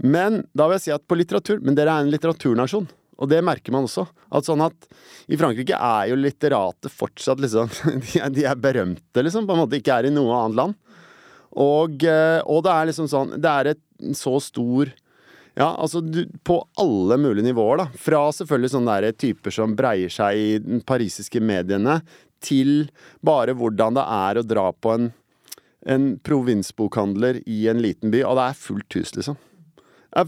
Men 0.00 0.38
da 0.56 0.64
vil 0.64 0.78
jeg 0.78 0.84
si 0.86 0.92
at 0.94 1.04
på 1.04 1.18
litteratur 1.18 1.58
Men 1.60 1.76
dere 1.76 1.92
er 1.92 2.06
en 2.06 2.12
litteraturnasjon. 2.12 2.86
Og 3.20 3.28
det 3.30 3.42
merker 3.44 3.74
man 3.74 3.86
også. 3.86 4.06
At 4.32 4.48
sånn 4.48 4.64
at 4.64 4.88
I 5.30 5.38
Frankrike 5.40 5.76
er 5.76 6.08
jo 6.10 6.18
litteratet 6.18 6.92
fortsatt 6.92 7.42
liksom 7.42 7.68
De 8.06 8.22
er, 8.22 8.32
de 8.32 8.46
er 8.48 8.58
berømte, 8.58 9.22
liksom. 9.22 9.46
På 9.48 9.56
en 9.56 9.64
måte 9.64 9.78
ikke 9.78 10.00
er 10.00 10.08
i 10.08 10.14
noe 10.14 10.32
annet 10.38 10.58
land. 10.58 10.78
Og, 11.62 12.02
eh, 12.08 12.40
og 12.48 12.62
det 12.64 12.72
er 12.72 12.86
liksom 12.88 13.08
sånn 13.12 13.34
Det 13.36 13.50
er 13.50 13.74
et 13.74 14.14
så 14.16 14.38
stor 14.40 14.88
ja, 15.52 15.66
altså 15.76 16.00
du, 16.00 16.22
på 16.48 16.54
alle 16.80 17.18
mulige 17.20 17.44
nivåer, 17.44 17.82
da. 17.82 17.86
Fra 18.00 18.22
selvfølgelig 18.32 18.70
sånne 18.72 18.94
der 19.04 19.16
typer 19.20 19.52
som 19.52 19.74
breier 19.76 20.12
seg 20.12 20.38
i 20.38 20.46
den 20.64 20.80
parisiske 20.80 21.42
mediene, 21.44 21.98
til 22.42 22.86
bare 23.20 23.52
hvordan 23.58 23.98
det 23.98 24.06
er 24.16 24.40
å 24.40 24.46
dra 24.46 24.64
på 24.72 24.94
en, 24.96 25.10
en 25.84 26.06
provinsbokhandler 26.24 27.42
i 27.44 27.66
en 27.68 27.82
liten 27.84 28.14
by, 28.14 28.24
og 28.24 28.40
det 28.40 28.48
er 28.48 28.62
fullt 28.64 28.96
hus, 28.96 29.12
liksom. 29.18 29.36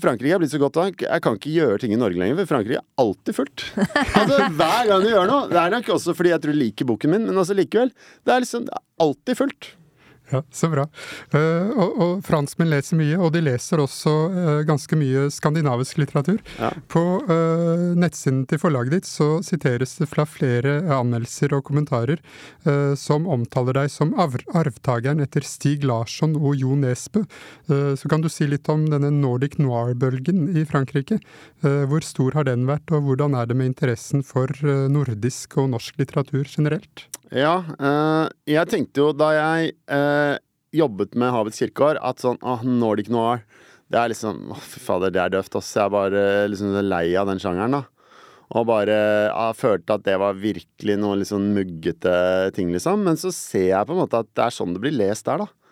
Frankrike 0.00 0.32
er 0.32 0.40
blitt 0.40 0.52
så 0.54 0.60
godt 0.62 0.76
da. 0.78 0.84
Jeg 1.04 1.22
kan 1.24 1.36
ikke 1.36 1.52
gjøre 1.52 1.78
ting 1.82 1.92
i 1.92 1.98
Norge 2.00 2.16
lenger, 2.20 2.38
for 2.40 2.54
Frankrike 2.54 2.80
er 2.80 2.86
alltid 3.04 3.36
fullt. 3.36 3.64
altså, 4.16 4.38
Hver 4.56 4.88
gang 4.90 5.04
du 5.04 5.10
gjør 5.12 5.28
noe. 5.28 5.48
Det 5.52 5.60
er 5.60 5.74
nok 5.76 5.90
også 5.98 6.14
fordi 6.16 6.32
jeg 6.32 6.40
tror 6.44 6.56
du 6.56 6.60
liker 6.62 6.88
boken 6.88 7.12
min, 7.12 7.26
men 7.28 7.40
altså 7.42 7.56
likevel. 7.58 7.92
Det 8.24 8.32
er 8.36 8.44
liksom 8.46 8.68
alltid 9.04 9.40
fullt. 9.42 9.70
Ja, 10.30 10.42
Så 10.50 10.70
bra. 10.72 10.86
Uh, 11.34 11.68
og, 11.76 11.98
og, 12.00 12.12
franskmenn 12.24 12.70
leser 12.72 12.96
mye, 12.96 13.18
og 13.20 13.34
de 13.34 13.42
leser 13.44 13.82
også 13.82 14.12
uh, 14.32 14.62
ganske 14.64 14.96
mye 14.96 15.26
skandinavisk 15.32 16.00
litteratur. 16.00 16.40
Ja. 16.56 16.70
På 16.88 17.02
uh, 17.28 17.92
nettsiden 17.98 18.44
til 18.48 18.60
forlaget 18.62 18.96
ditt 18.96 19.08
så 19.08 19.42
siteres 19.44 19.98
det 20.00 20.08
fra 20.08 20.24
flere 20.28 20.78
anmeldelser 20.94 21.52
og 21.56 21.64
kommentarer 21.68 22.20
som 22.98 23.26
omtaler 23.30 23.76
deg 23.76 23.90
som 23.92 24.12
arvtakeren 24.18 25.20
etter 25.22 25.44
Stig 25.46 25.84
Larsson 25.86 26.34
og 26.38 26.56
Jo 26.58 26.76
Nesbø. 26.78 27.24
så 27.68 28.10
kan 28.10 28.22
du 28.24 28.28
si 28.32 28.46
litt 28.48 28.68
om 28.72 28.86
denne 28.90 29.10
Nordic 29.12 29.58
noir-bølgen 29.60 30.46
i 30.56 30.64
Frankrike. 30.68 31.18
hvor 31.60 32.04
stor 32.06 32.38
har 32.38 32.48
den 32.48 32.66
vært, 32.68 32.92
og 32.92 33.04
hvordan 33.08 33.36
er 33.36 33.50
det 33.50 33.56
med 33.58 33.72
interessen 33.72 34.24
for 34.24 34.48
nordisk 34.64 35.58
og 35.60 35.72
norsk 35.74 36.00
litteratur 36.00 36.48
generelt? 36.48 37.06
Ja, 37.34 37.56
jeg 38.46 38.70
tenkte 38.70 39.00
jo 39.00 39.12
da 39.16 39.30
jeg 39.34 39.74
eh, 39.90 40.13
jobbet 40.74 41.14
med 41.18 41.32
Havets 41.34 41.60
kirkeår, 41.62 42.00
at 42.02 42.22
sånn 42.22 42.40
ah, 42.42 42.62
Nordic 42.66 43.10
noir 43.12 43.44
Det 43.92 44.00
er 44.00 44.10
liksom 44.10 44.52
Å, 44.54 44.58
fy 44.58 44.82
fader, 44.82 45.12
det 45.14 45.20
er 45.22 45.34
døvt, 45.36 45.58
ass. 45.60 45.74
Jeg 45.76 45.84
er 45.84 45.92
bare 45.92 46.22
liksom 46.50 46.78
lei 46.88 47.06
av 47.20 47.28
den 47.30 47.42
sjangeren, 47.42 47.76
da. 47.78 47.84
Og 48.54 48.66
bare 48.68 48.96
jeg 49.28 49.58
følte 49.58 49.96
at 49.96 50.04
det 50.06 50.16
var 50.20 50.36
virkelig 50.38 50.96
noe 51.00 51.26
sånn 51.26 51.52
muggete 51.56 52.14
ting, 52.56 52.72
liksom. 52.74 53.04
Men 53.06 53.20
så 53.20 53.32
ser 53.34 53.68
jeg 53.70 53.88
på 53.88 53.94
en 53.94 54.02
måte 54.04 54.20
at 54.24 54.30
det 54.36 54.46
er 54.46 54.56
sånn 54.56 54.74
det 54.76 54.82
blir 54.84 54.96
lest 54.96 55.28
der, 55.28 55.44
da. 55.44 55.63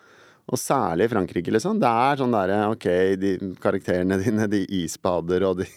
Og 0.51 0.59
særlig 0.59 1.05
i 1.07 1.11
Frankrike, 1.13 1.51
liksom. 1.55 1.77
Det 1.79 1.87
er 1.87 2.19
sånn 2.19 2.33
derre 2.35 2.57
OK, 2.73 2.87
de 3.15 3.29
karakterene 3.63 4.17
dine, 4.19 4.47
de 4.51 4.59
isbader, 4.81 5.45
og 5.47 5.61
de, 5.61 5.67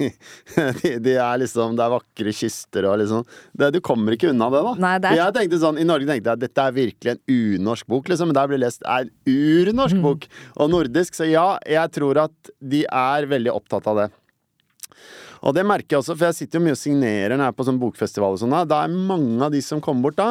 de, 0.81 0.90
de, 1.05 1.14
er 1.22 1.38
liksom 1.38 1.76
Det 1.79 1.85
er 1.85 1.92
vakre 1.92 2.35
kyster 2.35 2.88
og 2.90 2.98
liksom 2.98 3.22
det, 3.55 3.70
Du 3.76 3.79
kommer 3.85 4.16
ikke 4.16 4.33
unna 4.33 4.48
det, 4.50 4.64
da. 4.66 4.74
Nei, 4.83 4.94
det 5.02 5.12
er... 5.12 5.20
Jeg 5.20 5.37
tenkte 5.37 5.61
sånn, 5.62 5.79
I 5.79 5.87
Norge 5.87 6.11
tenkte 6.11 6.33
jeg 6.33 6.40
at 6.40 6.42
dette 6.42 6.66
er 6.66 6.74
virkelig 6.81 7.14
en 7.14 7.22
unorsk 7.37 7.87
bok, 7.94 8.11
liksom. 8.11 8.33
Men 8.33 8.40
der 8.40 8.50
blir 8.50 8.62
lest 8.64 8.83
er 8.83 9.07
urnorsk 9.31 10.00
mm. 10.00 10.05
bok. 10.09 10.26
Og 10.57 10.72
nordisk. 10.72 11.14
Så 11.14 11.29
ja, 11.31 11.46
jeg 11.70 11.94
tror 11.94 12.24
at 12.26 12.55
de 12.59 12.83
er 12.90 13.29
veldig 13.31 13.55
opptatt 13.55 13.87
av 13.92 14.02
det. 14.02 14.09
Og 15.46 15.55
det 15.55 15.62
merker 15.68 15.94
jeg 15.94 16.02
også, 16.02 16.16
for 16.16 16.26
jeg 16.26 16.38
sitter 16.40 16.59
jo 16.59 16.64
mye 16.64 16.74
og 16.74 16.81
signerer 16.81 17.37
når 17.37 17.46
jeg 17.46 17.55
er 17.55 17.59
på 17.61 17.68
sånn 17.68 17.79
bokfestival 17.79 18.35
og 18.35 18.42
sånn. 18.42 18.59
Da 18.66 18.83
er 18.83 18.98
mange 19.12 19.38
av 19.46 19.55
de 19.55 19.62
som 19.62 19.83
kommer 19.85 20.09
bort 20.09 20.18
da, 20.18 20.31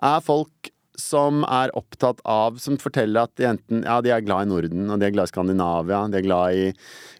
er 0.00 0.24
folk 0.24 0.72
som 1.00 1.44
er 1.44 1.72
opptatt 1.76 2.22
av 2.24 2.56
Som 2.62 2.78
forteller 2.80 3.26
at 3.26 3.34
de 3.38 3.48
enten 3.50 3.84
ja, 3.84 3.98
de 4.04 4.12
er 4.14 4.24
glad 4.24 4.46
i 4.46 4.50
Norden, 4.50 4.88
og 4.90 5.00
de 5.00 5.08
er 5.08 5.14
glad 5.14 5.28
i 5.28 5.32
Skandinavia, 5.32 6.02
de 6.10 6.20
er 6.20 6.26
glad 6.26 6.56
i 6.56 6.66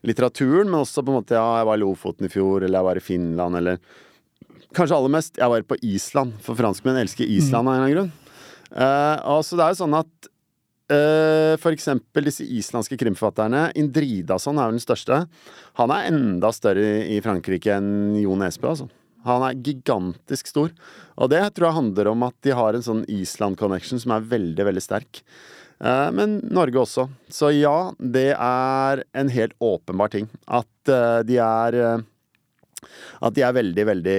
litteraturen, 0.06 0.70
men 0.70 0.82
også 0.82 1.04
på 1.04 1.12
en 1.12 1.20
måte 1.20 1.36
ja, 1.36 1.46
jeg 1.60 1.68
var 1.68 1.78
i 1.78 1.82
Lofoten 1.84 2.28
i 2.28 2.32
fjor, 2.32 2.64
eller 2.64 2.80
jeg 2.80 2.88
var 2.90 3.00
i 3.00 3.06
Finland, 3.12 3.60
eller 3.62 3.80
Kanskje 4.76 4.96
aller 4.96 5.12
mest, 5.12 5.38
jeg 5.40 5.48
var 5.48 5.62
på 5.64 5.78
Island, 5.88 6.34
for 6.44 6.58
franskmenn 6.58 6.98
elsker 7.00 7.24
Island 7.24 7.70
av 7.70 7.76
en 7.76 7.78
eller 7.78 7.86
annen 7.86 7.94
grunn. 7.96 8.10
Uh, 8.76 9.38
så 9.46 9.56
det 9.56 9.64
er 9.64 9.72
jo 9.72 9.78
sånn 9.78 9.96
at 9.96 10.28
uh, 10.92 11.54
for 11.62 11.72
eksempel 11.72 12.26
disse 12.28 12.44
islandske 12.44 12.98
krimforfatterne, 13.00 13.70
Indridason 13.78 14.58
er 14.58 14.68
vel 14.68 14.76
den 14.76 14.84
største. 14.84 15.22
Han 15.80 15.94
er 15.94 16.10
enda 16.10 16.50
større 16.52 17.06
i 17.08 17.22
Frankrike 17.24 17.78
enn 17.78 18.18
Jo 18.20 18.36
Nesbø, 18.36 18.74
altså. 18.74 18.90
Han 19.26 19.44
er 19.46 19.60
gigantisk 19.66 20.50
stor. 20.52 20.72
Og 21.16 21.30
det 21.32 21.42
tror 21.56 21.68
jeg 21.68 21.78
handler 21.80 22.10
om 22.12 22.24
at 22.28 22.36
de 22.46 22.54
har 22.56 22.76
en 22.76 22.84
sånn 22.84 23.04
Island-connection 23.10 24.02
som 24.02 24.14
er 24.16 24.26
veldig, 24.30 24.66
veldig 24.70 24.84
sterk. 24.84 25.22
Eh, 25.80 26.10
men 26.12 26.38
Norge 26.50 26.80
også. 26.80 27.08
Så 27.28 27.50
ja, 27.56 27.92
det 27.98 28.30
er 28.32 29.04
en 29.16 29.32
helt 29.32 29.56
åpenbar 29.62 30.12
ting. 30.14 30.28
At 30.46 30.92
eh, 30.92 31.20
de 31.28 31.40
er 31.42 31.80
eh, 31.82 32.04
at 33.26 33.34
de 33.34 33.42
er 33.42 33.54
veldig, 33.56 33.84
veldig 33.88 34.16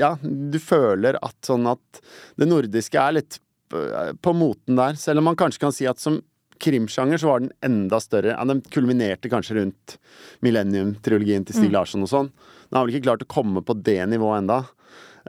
Ja, 0.00 0.08
du 0.20 0.56
føler 0.58 1.18
at 1.22 1.36
sånn 1.46 1.68
at 1.70 2.00
det 2.40 2.48
nordiske 2.48 2.98
er 2.98 3.18
litt 3.18 3.36
på 3.70 4.32
moten 4.34 4.80
der. 4.80 4.96
Selv 4.98 5.20
om 5.20 5.28
man 5.28 5.38
kanskje 5.38 5.62
kan 5.62 5.74
si 5.76 5.86
at 5.86 6.02
som 6.02 6.18
krimsjanger 6.62 7.20
så 7.20 7.30
var 7.30 7.44
den 7.44 7.52
enda 7.64 8.00
større. 8.02 8.34
Ja, 8.34 8.44
den 8.48 8.62
kulminerte 8.72 9.30
kanskje 9.32 9.60
rundt 9.60 9.96
Millennium-trilogien 10.44 11.46
til 11.46 11.56
Stig 11.58 11.70
mm. 11.70 11.76
Larsson 11.76 12.06
og 12.06 12.12
sånn. 12.12 12.32
Den 12.68 12.78
har 12.78 12.86
vel 12.86 12.96
ikke 12.96 13.08
klart 13.08 13.24
å 13.26 13.30
komme 13.30 13.62
på 13.64 13.76
det 13.86 14.00
nivået 14.10 14.44
enda 14.44 14.64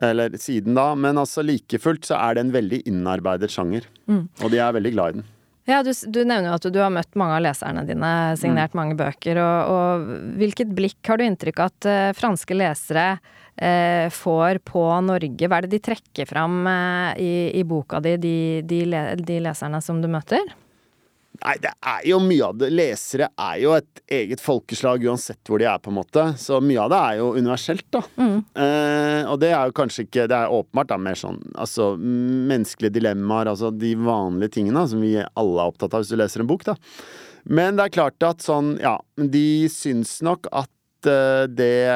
eller 0.01 0.35
siden 0.37 0.75
da, 0.77 0.91
men 0.95 1.17
altså 1.17 1.41
like 1.41 1.79
fullt 1.81 2.05
så 2.05 2.19
er 2.19 2.37
det 2.37 2.45
en 2.45 2.53
veldig 2.53 2.83
innarbeidet 2.89 3.49
sjanger. 3.49 3.87
Mm. 4.05 4.27
Og 4.43 4.53
de 4.53 4.61
er 4.61 4.75
veldig 4.75 4.93
glad 4.93 5.09
i 5.09 5.17
den. 5.19 5.25
Ja, 5.67 5.81
du, 5.83 5.89
du, 5.91 6.21
nevner 6.23 6.53
jo 6.53 6.55
at 6.55 6.67
du 6.71 6.77
har 6.79 6.91
møtt 6.95 7.17
mange 7.19 7.35
av 7.35 7.41
leserne 7.43 7.81
dine, 7.87 8.11
signert 8.39 8.71
mm. 8.71 8.79
mange 8.79 8.95
bøker. 8.99 9.39
Og, 9.43 9.73
og, 9.73 10.13
hvilket 10.39 10.71
blikk 10.77 11.09
har 11.09 11.19
du 11.19 11.25
inntrykk 11.25 11.59
av 11.59 11.73
at 11.73 11.87
uh, 11.89 12.11
franske 12.15 12.55
lesere 12.55 13.07
uh, 13.17 14.07
får 14.15 14.61
på 14.69 14.85
Norge? 15.03 15.49
Hva 15.49 15.59
er 15.59 15.67
det 15.67 15.73
de 15.75 15.81
trekker 15.89 16.29
fram 16.29 16.61
uh, 16.69 17.11
i, 17.19 17.49
i, 17.59 17.65
boka 17.67 17.99
di, 18.05 18.15
de, 18.21 18.37
de, 18.63 18.79
de 19.19 19.41
leserne 19.43 19.83
som 19.83 19.99
du 19.99 20.07
møter? 20.11 20.55
Nei, 21.43 21.56
det 21.62 21.71
er 21.86 22.06
jo 22.10 22.17
mye 22.23 22.47
av 22.47 22.58
det 22.58 22.69
Lesere 22.73 23.30
er 23.30 23.60
jo 23.62 23.73
et 23.78 24.02
eget 24.19 24.41
folkeslag 24.41 25.04
uansett 25.06 25.50
hvor 25.50 25.62
de 25.62 25.67
er, 25.69 25.78
på 25.82 25.91
en 25.91 25.97
måte. 26.00 26.23
Så 26.39 26.60
mye 26.63 26.82
av 26.84 26.91
det 26.93 27.00
er 27.10 27.19
jo 27.19 27.30
universelt, 27.38 27.86
da. 27.93 28.02
Mm. 28.17 28.38
Eh, 28.63 29.21
og 29.30 29.39
det 29.43 29.52
er 29.54 29.69
jo 29.69 29.76
kanskje 29.78 30.08
ikke 30.08 30.28
Det 30.30 30.38
er 30.38 30.54
åpenbart 30.54 30.91
da 30.91 30.97
mer 31.02 31.17
sånn 31.19 31.39
altså 31.58 31.91
menneskelige 32.00 32.97
dilemmaer, 32.97 33.52
altså 33.52 33.71
de 33.73 33.93
vanlige 34.00 34.58
tingene 34.58 34.86
som 34.89 35.04
vi 35.04 35.15
alle 35.19 35.63
er 35.63 35.71
opptatt 35.71 35.93
av 35.93 36.04
hvis 36.04 36.13
du 36.13 36.19
leser 36.19 36.43
en 36.43 36.50
bok, 36.50 36.65
da. 36.67 36.78
Men 37.47 37.78
det 37.78 37.88
er 37.88 37.95
klart 37.95 38.28
at 38.28 38.43
sånn, 38.43 38.76
ja, 38.84 38.97
de 39.15 39.67
syns 39.71 40.17
nok 40.26 40.50
at 40.52 41.08
uh, 41.08 41.45
det 41.47 41.88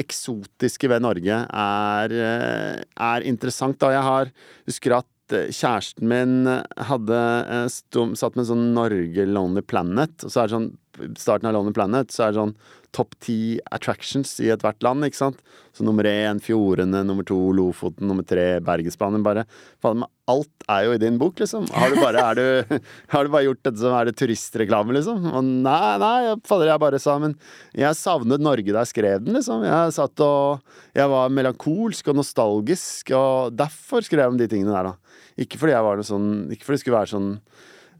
eksotiske 0.00 0.88
ved 0.90 1.04
Norge 1.04 1.40
er, 1.44 2.14
uh, 2.16 2.78
er 3.12 3.26
interessant, 3.28 3.76
da. 3.82 3.92
Jeg 3.92 4.06
har 4.08 4.32
husker 4.70 4.96
at 5.00 5.08
Eh, 5.13 5.13
kjæresten 5.32 6.08
min 6.10 6.48
hadde 6.88 7.20
stå, 7.72 8.10
satt 8.18 8.34
med 8.36 8.44
en 8.44 8.50
sånn 8.50 8.66
Norge 8.76 9.26
Lonely 9.28 9.64
Planet. 9.66 10.16
Og 10.24 10.32
så 10.32 10.42
er 10.42 10.48
det 10.48 10.56
sånn 10.56 10.72
starten 11.18 11.48
av 11.50 11.56
Lonely 11.56 11.74
Planet 11.76 12.12
så 12.14 12.26
er 12.26 12.32
det 12.32 12.40
sånn 12.40 12.56
topp 12.94 13.16
ti 13.24 13.58
attractions 13.74 14.36
i 14.42 14.50
ethvert 14.54 14.82
land, 14.86 15.04
ikke 15.06 15.18
sant. 15.18 15.40
Så 15.74 15.82
nummer 15.86 16.06
én 16.06 16.38
Fjordene, 16.42 17.00
nummer 17.06 17.26
to 17.26 17.36
Lofoten, 17.56 18.06
nummer 18.06 18.26
tre 18.26 18.60
Bergensbanen. 18.64 19.24
Bare 19.26 19.44
faen 19.82 20.04
alt 20.30 20.66
er 20.70 20.86
jo 20.86 20.94
i 20.94 21.00
din 21.02 21.18
bok, 21.20 21.40
liksom. 21.42 21.66
Har 21.74 21.90
du 21.90 21.98
bare, 21.98 22.22
du, 22.38 22.78
har 23.12 23.26
du 23.26 23.32
bare 23.34 23.48
gjort 23.48 23.62
dette 23.66 23.82
som 23.82 23.96
er 23.98 24.08
det 24.08 24.16
turistreklame, 24.20 24.94
liksom? 24.96 25.26
Og 25.32 25.42
nei, 25.66 25.96
nei, 26.04 26.36
fader, 26.46 26.70
jeg 26.70 26.84
bare 26.86 27.02
sa 27.02 27.18
Men 27.22 27.34
jeg 27.74 27.98
savnet 27.98 28.44
Norge 28.44 28.70
da 28.70 28.84
jeg 28.84 28.94
skrev 28.94 29.26
den, 29.26 29.34
liksom. 29.40 29.66
Jeg 29.66 29.98
satt 29.98 30.24
og 30.24 30.62
Jeg 30.94 31.10
var 31.10 31.34
melankolsk 31.34 32.12
og 32.12 32.20
nostalgisk, 32.22 33.10
og 33.18 33.58
derfor 33.58 34.06
skrev 34.06 34.26
jeg 34.26 34.36
om 34.36 34.40
de 34.40 34.50
tingene 34.50 34.74
der, 34.76 34.92
da. 34.92 35.22
Ikke 35.40 35.58
fordi 35.58 35.74
jeg 35.74 35.82
var 35.82 35.98
noe 35.98 36.06
sånn 36.06 36.28
Ikke 36.54 36.62
fordi 36.62 36.78
det 36.78 36.84
skulle 36.84 37.00
være 37.00 37.16
sånn 37.16 37.30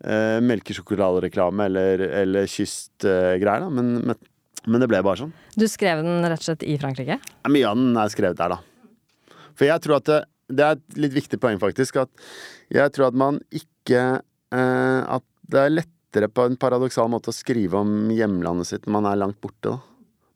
uh, 0.02 0.40
melkesjokoladereklame 0.44 1.68
eller, 1.70 2.04
eller 2.22 2.50
kystgreier, 2.50 3.66
uh, 3.66 3.72
men, 3.72 3.96
men, 4.10 4.20
men, 4.66 4.82
det 4.82 4.90
ble 4.90 5.02
bare 5.06 5.22
sånn. 5.24 5.34
Du 5.56 5.66
skrev 5.70 6.02
den 6.04 6.24
rett 6.24 6.42
og 6.42 6.48
slett 6.48 6.66
i 6.66 6.76
Frankrike? 6.80 7.18
Ja, 7.20 7.52
mye 7.52 7.70
av 7.70 7.80
den 7.80 7.98
er 8.00 8.12
skrevet 8.12 8.40
der, 8.40 8.56
da. 8.56 9.40
For 9.54 9.68
jeg 9.68 9.84
tror 9.84 10.00
at 10.00 10.10
det, 10.10 10.20
det 10.50 10.66
er 10.66 10.78
et 10.78 11.00
litt 11.06 11.16
viktig 11.16 11.40
poeng, 11.42 11.60
faktisk, 11.62 12.02
at 12.04 12.28
jeg 12.74 12.94
tror 12.94 13.10
at 13.10 13.18
man 13.18 13.40
ikke 13.54 14.04
uh, 14.20 15.00
At 15.18 15.24
det 15.50 15.60
er 15.60 15.74
lettere 15.74 16.30
på 16.32 16.46
en 16.48 16.56
paradoksal 16.60 17.10
måte 17.12 17.30
å 17.32 17.36
skrive 17.36 17.80
om 17.80 18.10
hjemlandet 18.14 18.70
sitt 18.70 18.86
når 18.86 18.96
man 18.96 19.10
er 19.10 19.20
langt 19.20 19.40
borte, 19.42 19.74
da. 19.74 19.78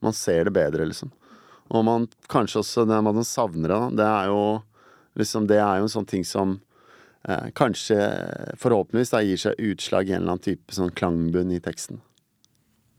Man 0.05 0.15
ser 0.15 0.47
det 0.47 0.55
bedre, 0.55 0.85
liksom. 0.87 1.11
Og 1.75 1.85
man 1.85 2.07
kanskje 2.31 2.63
også 2.63 2.85
det 2.89 2.99
man 3.05 3.25
savner 3.27 3.69
det, 3.69 3.79
da. 3.79 3.89
Det 3.99 4.09
er 4.09 4.33
jo 4.33 4.43
liksom 5.19 5.49
Det 5.51 5.59
er 5.59 5.81
jo 5.81 5.87
en 5.89 5.91
sånn 5.91 6.07
ting 6.07 6.23
som 6.23 6.53
eh, 6.55 6.68
kanskje, 7.59 7.97
forhåpentligvis, 8.61 9.15
da 9.15 9.23
gir 9.25 9.41
seg 9.41 9.65
utslag 9.71 10.09
i 10.09 10.15
en 10.17 10.23
eller 10.23 10.37
annen 10.37 10.47
type 10.51 10.75
sånn 10.75 10.95
klangbunn 10.97 11.55
i 11.55 11.63
teksten. 11.65 12.01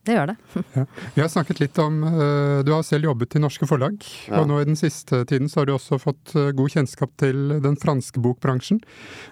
Det 0.07 0.15
gjør 0.15 0.31
det. 0.31 0.35
ja. 0.77 0.83
Vi 1.13 1.21
har 1.21 1.29
snakket 1.29 1.59
litt 1.59 1.77
om 1.83 1.99
uh, 2.05 2.61
Du 2.65 2.71
har 2.71 2.85
selv 2.87 3.09
jobbet 3.09 3.35
i 3.35 3.41
norske 3.43 3.67
forlag. 3.69 3.99
Ja. 4.29 4.39
Og 4.39 4.49
nå 4.49 4.61
i 4.61 4.67
den 4.69 4.79
siste 4.79 5.21
tiden 5.29 5.51
så 5.51 5.61
har 5.61 5.69
du 5.69 5.75
også 5.75 5.99
fått 6.01 6.33
uh, 6.37 6.49
god 6.55 6.73
kjennskap 6.73 7.13
til 7.19 7.59
den 7.61 7.77
franske 7.79 8.21
bokbransjen. 8.23 8.81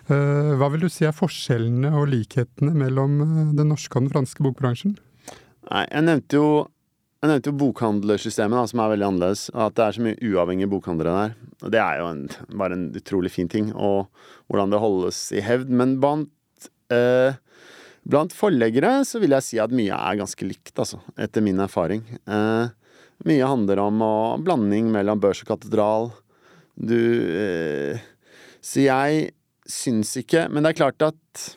Hva 0.07 0.69
vil 0.73 0.86
du 0.86 0.89
si 0.91 1.07
er 1.07 1.15
forskjellene 1.15 1.93
og 1.97 2.10
likhetene 2.12 2.73
mellom 2.77 3.19
den 3.57 3.71
norske 3.71 3.95
og 3.95 4.05
den 4.05 4.13
franske 4.13 4.43
bokbransjen? 4.45 4.97
Nei, 5.67 5.83
jeg 5.88 6.05
nevnte 6.07 6.39
jo 6.39 6.49
jeg 7.17 7.32
nevnte 7.32 7.49
jo 7.49 7.58
bokhandlersystemet, 7.58 8.60
da, 8.60 8.69
som 8.69 8.82
er 8.84 8.91
veldig 8.93 9.06
annerledes. 9.08 9.47
Og 9.56 9.62
at 9.65 9.77
det 9.77 9.84
er 9.86 9.95
så 9.95 10.03
mye 10.06 10.30
uavhengige 10.30 10.69
bokhandlere 10.69 11.15
der. 11.15 11.36
Og 11.63 11.73
det 11.73 11.82
er 11.82 12.01
jo 12.01 12.10
en, 12.12 12.23
bare 12.62 12.77
en 12.77 12.88
utrolig 12.99 13.32
fin 13.34 13.49
ting. 13.49 13.71
Og 13.73 14.06
hvordan 14.51 14.73
det 14.73 14.82
holdes 14.84 15.21
i 15.34 15.41
hevd. 15.41 15.71
Men 15.80 15.95
blant, 16.03 16.69
eh, 16.93 17.39
blant 18.06 18.36
forleggere 18.38 18.99
så 19.10 19.21
vil 19.23 19.34
jeg 19.34 19.47
si 19.47 19.62
at 19.63 19.73
mye 19.73 19.97
er 19.97 20.19
ganske 20.21 20.45
likt, 20.45 20.75
altså. 20.77 21.01
Etter 21.17 21.45
min 21.45 21.65
erfaring. 21.65 22.06
Eh, 22.30 22.69
mye 23.25 23.49
handler 23.49 23.82
om 23.88 24.06
og, 24.06 24.45
blanding 24.45 24.93
mellom 24.93 25.23
børs 25.23 25.41
og 25.41 25.56
katedral. 25.56 26.12
Du 26.77 26.93
eh, 27.34 27.97
Så 28.62 28.84
jeg 28.84 29.32
syns 29.65 30.12
ikke 30.19 30.43
Men 30.53 30.62
det 30.62 30.75
er 30.75 30.77
klart 30.77 31.01
at 31.01 31.47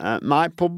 Eh, 0.00 0.18
nei, 0.24 0.46
på 0.56 0.68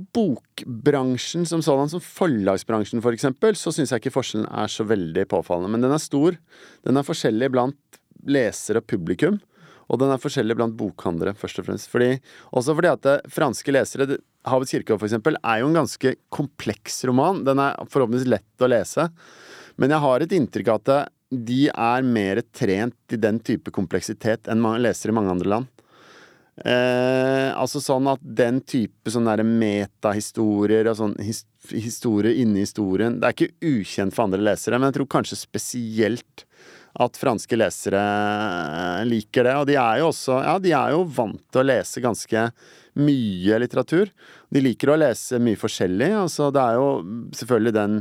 bokbransjen 0.62 1.46
som 1.46 1.62
sådan, 1.62 1.88
som 1.88 2.00
forlagsbransjen 2.00 3.02
for 3.02 3.12
eksempel, 3.12 3.56
så 3.56 3.72
syns 3.72 3.92
jeg 3.92 4.02
ikke 4.02 4.14
forskjellen 4.14 4.46
er 4.46 4.70
så 4.70 4.84
veldig 4.86 5.26
påfallende. 5.28 5.70
Men 5.72 5.82
den 5.82 5.92
er 5.92 6.02
stor. 6.02 6.36
Den 6.84 6.96
er 6.96 7.06
forskjellig 7.06 7.50
blant 7.52 7.98
leser 8.26 8.78
og 8.78 8.86
publikum. 8.86 9.40
Og 9.92 10.00
den 10.00 10.10
er 10.10 10.20
forskjellig 10.20 10.56
blant 10.56 10.76
bokhandlere, 10.78 11.34
først 11.36 11.58
og 11.60 11.66
fremst. 11.66 11.90
Fordi, 11.92 12.14
også 12.56 12.74
fordi 12.74 12.88
at 12.88 13.02
det, 13.04 13.18
franske 13.32 13.74
lesere 13.74 14.16
Havets 14.44 14.72
kirkegård, 14.72 15.00
for 15.00 15.08
eksempel, 15.08 15.36
er 15.40 15.60
jo 15.60 15.68
en 15.70 15.78
ganske 15.78 16.14
kompleks 16.32 17.02
roman. 17.08 17.42
Den 17.44 17.60
er 17.60 17.76
forhåpentligvis 17.88 18.28
lett 18.28 18.64
å 18.64 18.68
lese. 18.68 19.08
Men 19.80 19.92
jeg 19.92 20.04
har 20.04 20.24
et 20.24 20.34
inntrykk 20.36 20.72
av 20.72 20.80
at 20.82 21.12
de 21.34 21.62
er 21.68 22.04
mer 22.06 22.40
trent 22.54 23.12
i 23.12 23.18
den 23.18 23.40
type 23.42 23.72
kompleksitet 23.74 24.48
enn 24.52 24.62
leser 24.84 25.10
i 25.10 25.16
mange 25.16 25.32
andre 25.32 25.50
land. 25.50 25.73
Eh, 26.54 27.50
altså 27.58 27.80
sånn 27.82 28.06
at 28.12 28.22
den 28.22 28.60
type 28.62 29.10
sånne 29.10 29.42
metahistorier 29.42 30.86
og 30.86 31.00
sånn 31.00 31.16
his, 31.18 31.40
historie 31.72 32.36
inni 32.44 32.62
historien 32.62 33.16
Det 33.18 33.26
er 33.26 33.34
ikke 33.34 33.72
ukjent 33.80 34.14
for 34.14 34.28
andre 34.28 34.38
lesere, 34.52 34.78
men 34.78 34.92
jeg 34.92 35.00
tror 35.00 35.08
kanskje 35.16 35.40
spesielt 35.40 36.44
at 37.02 37.18
franske 37.18 37.58
lesere 37.58 37.98
eh, 37.98 39.00
liker 39.08 39.48
det. 39.48 39.56
Og 39.58 39.66
de 39.66 39.78
er 39.82 39.98
jo 39.98 40.12
også 40.12 40.38
Ja, 40.44 40.54
de 40.62 40.74
er 40.78 40.94
jo 40.94 41.02
vant 41.16 41.42
til 41.50 41.64
å 41.64 41.66
lese 41.66 42.02
ganske 42.04 42.46
mye 43.02 43.58
litteratur. 43.58 44.12
De 44.54 44.62
liker 44.62 44.92
å 44.92 44.98
lese 45.00 45.40
mye 45.42 45.58
forskjellig. 45.58 46.12
Altså, 46.20 46.52
det 46.54 46.62
er 46.62 46.78
jo 46.78 46.86
selvfølgelig 47.34 47.74
den 47.74 47.98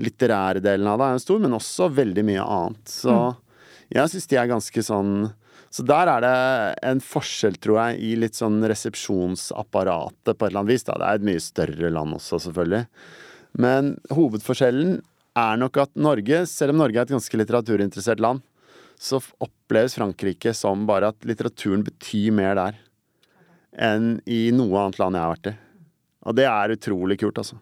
litterære 0.00 0.64
delen 0.64 0.88
av 0.88 1.02
det 1.02 1.10
er 1.10 1.18
jo 1.18 1.24
stor, 1.26 1.44
men 1.44 1.58
også 1.58 1.90
veldig 1.92 2.24
mye 2.30 2.46
annet. 2.46 2.80
Så 2.88 3.12
mm. 3.12 3.44
jeg 3.98 4.14
syns 4.14 4.30
de 4.32 4.40
er 4.40 4.48
ganske 4.54 4.86
sånn 4.88 5.12
så 5.70 5.84
der 5.86 6.10
er 6.10 6.24
det 6.24 6.36
en 6.90 7.00
forskjell, 7.04 7.54
tror 7.62 7.78
jeg, 7.78 8.00
i 8.02 8.14
litt 8.18 8.34
sånn 8.38 8.58
resepsjonsapparatet 8.66 10.34
på 10.34 10.46
et 10.46 10.48
eller 10.50 10.64
annet 10.64 10.72
vis. 10.72 10.86
Da. 10.88 10.96
Det 10.98 11.06
er 11.06 11.20
et 11.20 11.26
mye 11.28 11.42
større 11.44 11.92
land 11.94 12.16
også, 12.16 12.40
selvfølgelig. 12.46 12.82
Men 13.62 13.92
hovedforskjellen 14.10 14.96
er 15.38 15.60
nok 15.62 15.78
at 15.84 15.94
Norge, 15.94 16.42
selv 16.50 16.74
om 16.74 16.82
Norge 16.82 16.98
er 16.98 17.06
et 17.06 17.14
ganske 17.14 17.38
litteraturinteressert 17.38 18.22
land, 18.22 18.42
så 19.00 19.22
oppleves 19.40 19.94
Frankrike 19.96 20.52
som 20.58 20.82
bare 20.90 21.14
at 21.14 21.24
litteraturen 21.24 21.86
betyr 21.86 22.34
mer 22.36 22.58
der 22.58 22.80
enn 23.70 24.16
i 24.28 24.48
noe 24.52 24.74
annet 24.82 24.98
land 25.00 25.16
jeg 25.16 25.22
har 25.22 25.34
vært 25.36 25.50
i. 25.52 25.56
Og 26.26 26.36
det 26.36 26.46
er 26.50 26.74
utrolig 26.74 27.16
kult, 27.22 27.38
altså. 27.40 27.56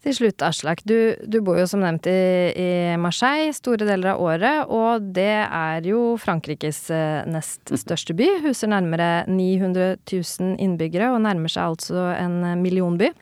Til 0.00 0.14
slutt, 0.16 0.40
Aslak. 0.40 0.80
Du, 0.88 1.12
du, 1.28 1.42
bor 1.44 1.58
jo 1.60 1.66
som 1.68 1.82
nevnt 1.84 2.06
i, 2.08 2.20
i, 2.56 2.68
Marseille 3.00 3.52
store 3.52 3.84
deler 3.84 4.14
av 4.14 4.22
året, 4.24 4.70
og 4.72 5.10
det 5.16 5.42
er 5.44 5.84
jo 5.84 6.14
Frankrikes 6.20 6.86
eh, 6.94 7.20
nest 7.28 7.68
største 7.82 8.16
by. 8.16 8.30
Huser 8.46 8.72
nærmere 8.72 9.26
900 9.28 9.98
000 10.08 10.54
innbyggere 10.64 11.10
og 11.12 11.20
nærmer 11.26 11.52
seg 11.52 11.74
altså 11.74 12.06
en 12.14 12.40
millionby. 12.62 13.12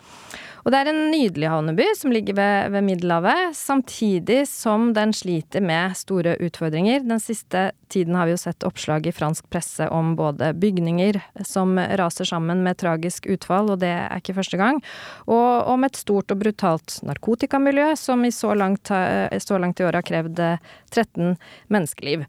Og 0.68 0.72
det 0.74 0.83
er 0.83 0.88
en 0.90 1.07
nydelig 1.09 1.48
havneby 1.48 1.85
som 1.96 2.12
ligger 2.12 2.35
ved, 2.37 2.74
ved, 2.74 2.85
Middelhavet, 2.85 3.54
samtidig 3.57 4.42
som 4.50 4.90
den 4.92 5.14
sliter 5.16 5.62
med 5.64 5.94
store 5.96 6.35
utfordringer. 6.44 7.07
Den 7.09 7.22
siste 7.24 7.70
tiden 7.88 8.18
har 8.18 8.28
vi 8.28 8.35
jo 8.35 8.40
sett 8.42 8.66
oppslag 8.68 9.09
i 9.09 9.14
fransk 9.16 9.46
presse 9.48 9.87
om 9.88 10.11
både 10.18 10.50
bygninger 10.61 11.16
som 11.48 11.72
raser 11.81 12.28
sammen 12.28 12.61
med 12.66 12.76
tragisk 12.83 13.31
utfall, 13.33 13.70
og 13.72 13.81
det 13.81 13.94
er 13.94 14.20
ikke 14.20 14.37
første 14.37 14.61
gang, 14.61 14.83
og 15.24 15.70
om 15.72 15.88
et 15.88 15.96
stort 15.96 16.37
og 16.37 16.42
brutalt 16.42 16.98
narkotikamiljø 17.09 17.94
som 17.96 18.28
i 18.28 18.33
så 18.37 18.52
langt, 18.52 18.92
så 18.92 19.62
langt 19.62 19.81
i 19.81 19.88
år 19.88 19.96
har 20.02 20.04
krevd 20.04 20.44
13 20.92 21.33
menneskeliv. 21.72 22.26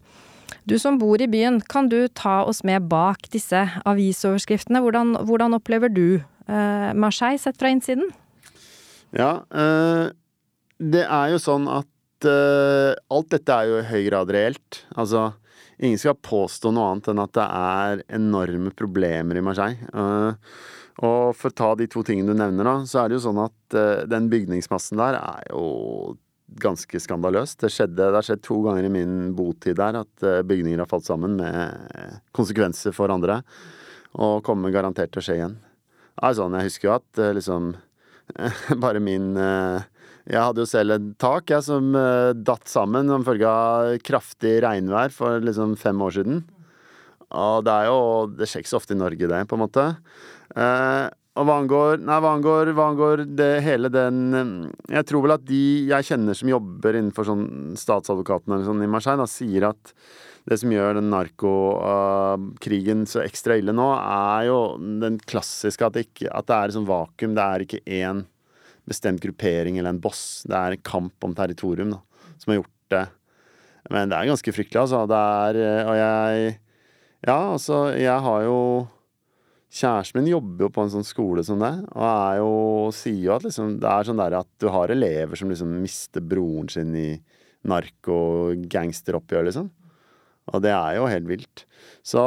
Du 0.64 0.78
som 0.80 0.96
bor 0.96 1.20
i 1.20 1.28
byen, 1.28 1.60
kan 1.60 1.92
du 1.92 2.08
ta 2.08 2.40
oss 2.48 2.64
med 2.64 2.88
bak 2.88 3.28
disse 3.36 3.66
avisoverskriftene? 3.84 4.80
Hvordan, 4.80 5.12
hvordan 5.28 5.60
opplever 5.60 5.92
du 5.92 6.22
eh, 6.48 6.90
Marseille 6.96 7.44
sett 7.44 7.60
fra 7.60 7.68
innsiden? 7.68 8.08
Ja, 9.16 9.42
øh, 9.50 10.10
det 10.78 11.02
er 11.02 11.32
jo 11.32 11.40
sånn 11.42 11.66
at 11.70 12.26
øh, 12.28 12.94
alt 13.10 13.30
dette 13.34 13.56
er 13.56 13.70
jo 13.70 13.80
i 13.80 13.88
høy 13.88 14.02
grad 14.06 14.30
reelt. 14.34 14.82
Altså, 14.94 15.30
ingen 15.80 15.98
skal 16.00 16.18
påstå 16.22 16.72
noe 16.74 16.92
annet 16.92 17.10
enn 17.10 17.22
at 17.22 17.34
det 17.36 17.46
er 17.46 18.04
enorme 18.20 18.72
problemer 18.76 19.40
i 19.40 19.44
Marseille. 19.44 19.90
Uh, 19.90 20.32
og 21.00 21.34
for 21.38 21.50
å 21.50 21.56
ta 21.56 21.70
de 21.80 21.88
to 21.90 22.04
tingene 22.06 22.34
du 22.34 22.38
nevner, 22.38 22.66
da, 22.66 22.76
så 22.86 23.02
er 23.02 23.10
det 23.10 23.16
jo 23.16 23.24
sånn 23.24 23.40
at 23.40 23.76
den 24.10 24.26
bygningsmassen 24.28 25.00
der 25.00 25.16
er 25.16 25.46
jo 25.48 26.18
ganske 26.60 27.00
skandaløst. 27.00 27.62
Det, 27.62 27.70
skjedde, 27.72 27.96
det 28.02 28.18
har 28.18 28.26
skjedd 28.26 28.42
to 28.44 28.58
ganger 28.66 28.84
i 28.84 28.92
min 28.92 29.14
botid 29.38 29.78
der 29.78 30.02
at 30.02 30.26
bygninger 30.44 30.82
har 30.82 30.90
falt 30.90 31.08
sammen 31.08 31.38
med 31.38 32.20
konsekvenser 32.36 32.92
for 32.92 33.14
andre. 33.14 33.38
Og 34.20 34.42
kommer 34.44 34.74
garantert 34.74 35.14
til 35.14 35.22
å 35.22 35.24
skje 35.24 35.38
igjen. 35.38 35.56
Det 36.10 36.28
er 36.28 36.36
sånn, 36.36 36.58
Jeg 36.58 36.68
husker 36.68 36.90
jo 36.90 36.96
at 36.98 37.22
liksom 37.38 37.70
bare 38.84 39.02
min 39.02 39.32
eh, 39.36 39.82
Jeg 40.30 40.40
hadde 40.40 40.64
jo 40.64 40.68
selv 40.70 40.96
et 40.96 41.10
tak 41.20 41.50
jeg, 41.52 41.64
som 41.66 41.94
eh, 41.98 42.32
datt 42.36 42.70
sammen 42.70 43.10
som 43.10 43.26
følge 43.26 43.50
av 43.50 43.94
kraftig 44.06 44.58
regnvær 44.64 45.14
for 45.14 45.44
liksom 45.44 45.76
fem 45.80 46.00
år 46.06 46.18
siden. 46.20 46.42
Og 47.30 47.62
det 47.66 47.74
er 47.74 47.90
jo 47.90 48.00
Det 48.34 48.48
skjer 48.50 48.64
ikke 48.64 48.72
så 48.72 48.80
ofte 48.80 48.96
i 48.96 49.00
Norge, 49.00 49.30
det, 49.30 49.42
på 49.46 49.58
en 49.58 49.64
måte. 49.64 49.86
Eh, 51.40 51.42
og 51.42 51.48
hva 51.48 51.58
angår, 51.60 52.00
nei, 52.04 52.18
hva 52.20 52.32
angår, 52.36 52.72
hva 52.76 52.88
angår 52.92 53.24
det, 53.36 53.62
hele 53.64 53.88
den 53.88 54.72
Jeg 54.88 55.06
tror 55.08 55.24
vel 55.24 55.36
at 55.38 55.44
de 55.48 55.86
jeg 55.88 56.08
kjenner 56.10 56.36
som 56.36 56.50
jobber 56.50 56.98
innenfor 56.98 57.24
sånn 57.24 57.76
statsadvokaten 57.76 58.52
eller 58.52 58.66
sånn 58.66 58.82
i 58.84 58.90
Marseille, 58.90 59.20
da, 59.20 59.28
sier 59.30 59.70
at 59.70 59.94
det 60.48 60.56
som 60.60 60.72
gjør 60.72 60.96
den 60.96 61.10
narkokrigen 61.12 63.04
så 63.08 63.20
ekstra 63.22 63.58
ille 63.60 63.74
nå, 63.76 63.86
er 64.00 64.48
jo 64.48 64.60
den 65.02 65.18
klassiske 65.20 65.84
at 65.84 65.96
det, 65.96 66.06
ikke, 66.08 66.30
at 66.32 66.48
det 66.48 66.56
er 66.56 66.70
et 66.70 66.76
sånt 66.78 66.88
vakuum. 66.88 67.34
Det 67.36 67.44
er 67.44 67.64
ikke 67.64 67.82
én 67.84 68.22
bestemt 68.88 69.20
gruppering 69.22 69.76
eller 69.78 69.92
en 69.92 70.00
boss. 70.02 70.42
Det 70.48 70.56
er 70.56 70.76
en 70.76 70.86
kamp 70.86 71.28
om 71.28 71.36
territorium 71.36 71.92
da, 71.92 72.00
som 72.40 72.54
har 72.54 72.62
gjort 72.62 72.94
det. 72.96 73.04
Men 73.92 74.10
det 74.10 74.16
er 74.16 74.30
ganske 74.32 74.54
fryktelig, 74.56 74.80
altså. 74.80 75.04
Det 75.08 75.20
er 75.20 75.60
Og 75.88 75.94
jeg 76.00 76.58
Ja, 77.20 77.52
altså, 77.52 77.92
jeg 78.00 78.16
har 78.24 78.42
jo 78.48 78.88
Kjæresten 79.70 80.18
min 80.18 80.32
jobber 80.32 80.66
jo 80.66 80.72
på 80.74 80.82
en 80.82 80.90
sånn 80.90 81.06
skole 81.06 81.44
som 81.46 81.60
det, 81.62 81.72
og 81.94 82.38
jo, 82.40 82.54
sier 82.94 83.20
jo 83.28 83.34
at 83.36 83.44
liksom, 83.46 83.76
det 83.82 83.90
er 83.90 84.08
sånn 84.08 84.18
der 84.18 84.40
at 84.40 84.48
du 84.58 84.66
har 84.74 84.90
elever 84.90 85.38
som 85.38 85.52
liksom 85.52 85.76
mister 85.78 86.24
broren 86.24 86.70
sin 86.72 86.90
i 86.98 87.10
narko-gangsteroppgjør, 87.70 89.46
liksom. 89.46 89.68
Og 90.50 90.62
det 90.64 90.72
er 90.74 90.96
jo 90.98 91.06
helt 91.06 91.28
vilt. 91.28 91.64
Så 92.02 92.24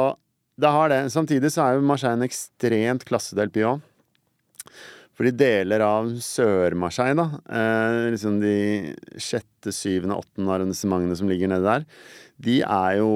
det 0.56 0.70
har 0.72 0.88
det. 0.88 1.00
Samtidig 1.12 1.50
så 1.52 1.66
er 1.66 1.76
jo 1.76 1.84
Marseille 1.84 2.16
en 2.16 2.24
ekstremt 2.24 3.04
klassedelt 3.08 3.52
by 3.52 3.66
òg. 3.74 3.82
Fordi 5.14 5.30
deler 5.38 5.82
av 5.84 6.08
Sør-Marseille, 6.22 7.14
da, 7.14 7.38
eh, 7.46 8.10
liksom 8.14 8.40
de 8.42 8.56
sjette, 9.14 9.70
syvende, 9.70 10.16
åttende 10.18 10.56
arrangementene 10.56 11.18
som 11.18 11.28
ligger 11.30 11.52
nede 11.52 11.68
der, 11.68 11.84
de 12.42 12.56
er 12.66 12.96
jo 12.98 13.10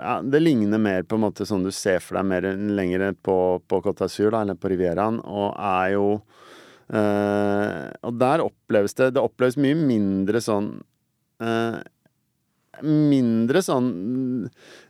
ja, 0.00 0.20
Det 0.24 0.40
ligner 0.40 0.80
mer 0.80 1.04
på 1.04 1.18
en 1.18 1.26
måte 1.26 1.44
sånn 1.48 1.66
du 1.66 1.72
ser 1.74 2.00
for 2.00 2.18
deg 2.18 2.28
mer 2.30 2.46
lenger 2.78 3.10
på, 3.20 3.36
på 3.68 3.80
Côte 3.84 4.06
d'Azur, 4.06 4.32
eller 4.38 4.56
på 4.56 4.70
Rivieraen, 4.72 5.20
og 5.20 5.52
er 5.52 5.92
jo 5.96 6.06
eh, 6.88 7.90
Og 8.08 8.16
der 8.20 8.44
oppleves 8.46 8.96
det 8.98 9.12
Det 9.16 9.24
oppleves 9.24 9.58
mye 9.60 9.76
mindre 9.76 10.40
sånn 10.44 10.74
eh, 11.44 11.82
mindre 12.82 13.60
sånn 13.62 13.88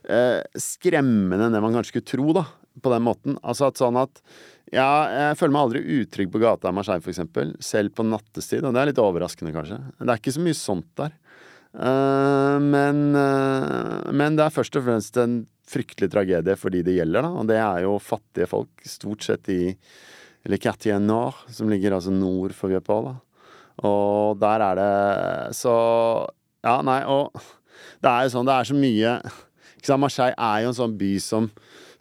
eh, 0.07 0.39
skremmende 0.57 1.49
enn 1.49 1.55
det 1.55 1.61
man 1.61 1.75
kanskje 1.75 1.91
skulle 1.91 2.07
tro, 2.09 2.35
da, 2.39 2.45
på 2.81 2.93
den 2.93 3.03
måten. 3.05 3.35
Altså 3.43 3.67
at 3.67 3.81
sånn 3.81 3.99
at 3.99 4.21
ja, 4.73 4.87
jeg 5.11 5.37
føler 5.37 5.53
meg 5.53 5.65
aldri 5.67 5.81
utrygg 5.99 6.31
på 6.33 6.41
gata 6.41 6.71
i 6.71 6.77
Marseille, 6.77 7.03
f.eks. 7.03 7.19
Selv 7.61 7.93
på 7.93 8.05
nattestid, 8.07 8.63
og 8.63 8.73
det 8.73 8.81
er 8.81 8.89
litt 8.89 9.01
overraskende, 9.03 9.53
kanskje. 9.53 9.77
Det 9.99 10.07
er 10.07 10.21
ikke 10.21 10.33
så 10.33 10.45
mye 10.47 10.57
sånt 10.57 10.89
der. 10.97 11.13
Uh, 11.73 12.59
men, 12.61 12.99
uh, 13.17 14.11
men 14.13 14.37
det 14.37 14.45
er 14.45 14.53
først 14.53 14.77
og 14.77 14.85
fremst 14.85 15.17
en 15.21 15.41
fryktelig 15.69 16.11
tragedie 16.13 16.57
for 16.59 16.73
de 16.73 16.83
det 16.85 16.97
gjelder, 16.99 17.25
da. 17.25 17.31
Og 17.33 17.49
det 17.49 17.59
er 17.61 17.85
jo 17.85 17.95
fattige 18.03 18.49
folk, 18.51 18.71
stort 18.85 19.25
sett 19.25 19.49
i 19.53 19.61
Le 20.51 20.59
Cartier 20.61 20.99
Nord, 21.01 21.39
som 21.53 21.71
ligger 21.71 21.95
altså 21.95 22.13
nord 22.13 22.53
for 22.57 22.73
Viepol. 22.73 23.13
Og 23.87 24.37
der 24.41 24.61
er 24.61 24.77
det 24.77 25.55
Så 25.57 25.73
Ja, 26.63 26.77
nei, 26.85 27.01
og 27.09 27.33
det 28.03 28.11
er 28.11 28.27
jo 28.27 28.35
sånn, 28.35 28.47
det 28.47 28.53
er 28.55 28.67
så 28.69 28.75
mye 28.77 29.15
ikke 29.83 29.89
sant, 29.89 29.99
Marseille 29.99 30.35
er 30.39 30.61
jo 30.63 30.69
en 30.71 30.77
sånn 30.77 30.93
by 30.95 31.09
som 31.19 31.49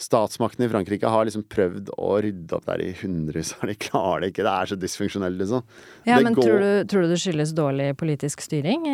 statsmakten 0.02 0.66
i 0.66 0.70
Frankrike 0.72 1.10
har 1.14 1.28
liksom 1.28 1.44
prøvd 1.52 1.92
å 1.94 2.16
rydde 2.24 2.56
opp 2.58 2.66
der 2.66 2.82
i 2.82 2.90
hundrevis, 2.98 3.54
og 3.60 3.70
de 3.70 3.78
klarer 3.86 4.24
det 4.24 4.32
ikke. 4.32 4.44
Det 4.46 4.52
er 4.52 4.72
så 4.72 4.78
dysfunksjonelt, 4.82 5.38
liksom. 5.38 5.64
Ja, 6.08 6.18
det 6.18 6.26
men 6.26 6.36
går... 6.38 6.48
tror, 6.48 6.66
du, 6.66 6.90
tror, 6.90 7.06
du, 7.06 7.14
det 7.14 7.22
skyldes 7.22 7.54
dårlig 7.56 7.88
politisk 8.00 8.44
styring, 8.44 8.86